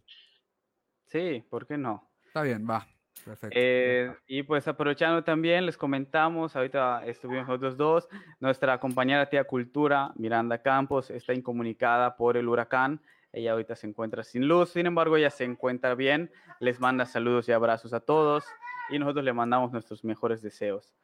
[1.08, 2.10] Sí, ¿por qué no?
[2.24, 2.86] Está bien, va.
[3.28, 3.58] Perfecto.
[3.60, 8.08] Eh, y pues aprovechando también, les comentamos, ahorita estuvimos nosotros dos,
[8.40, 13.02] nuestra compañera tía Cultura, Miranda Campos, está incomunicada por el huracán.
[13.30, 16.30] Ella ahorita se encuentra sin luz, sin embargo, ella se encuentra bien.
[16.58, 18.44] Les manda saludos y abrazos a todos
[18.88, 20.94] y nosotros le mandamos nuestros mejores deseos.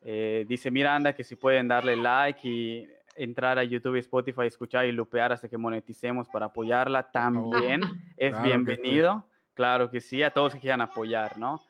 [0.00, 4.86] Eh, dice Miranda que si pueden darle like y entrar a YouTube y Spotify, escuchar
[4.86, 7.82] y lupear hasta que moneticemos para apoyarla también
[8.16, 8.42] es Claro que sí.
[8.42, 9.28] bienvenido.
[9.52, 11.60] Claro que sí, a todos que quieran apoyar, ¿no?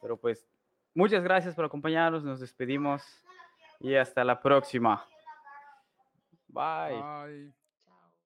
[0.00, 0.48] Pero pues,
[0.94, 3.02] muchas gracias por acompañarnos, nos despedimos
[3.80, 5.04] y hasta la próxima.
[6.48, 7.52] Bye.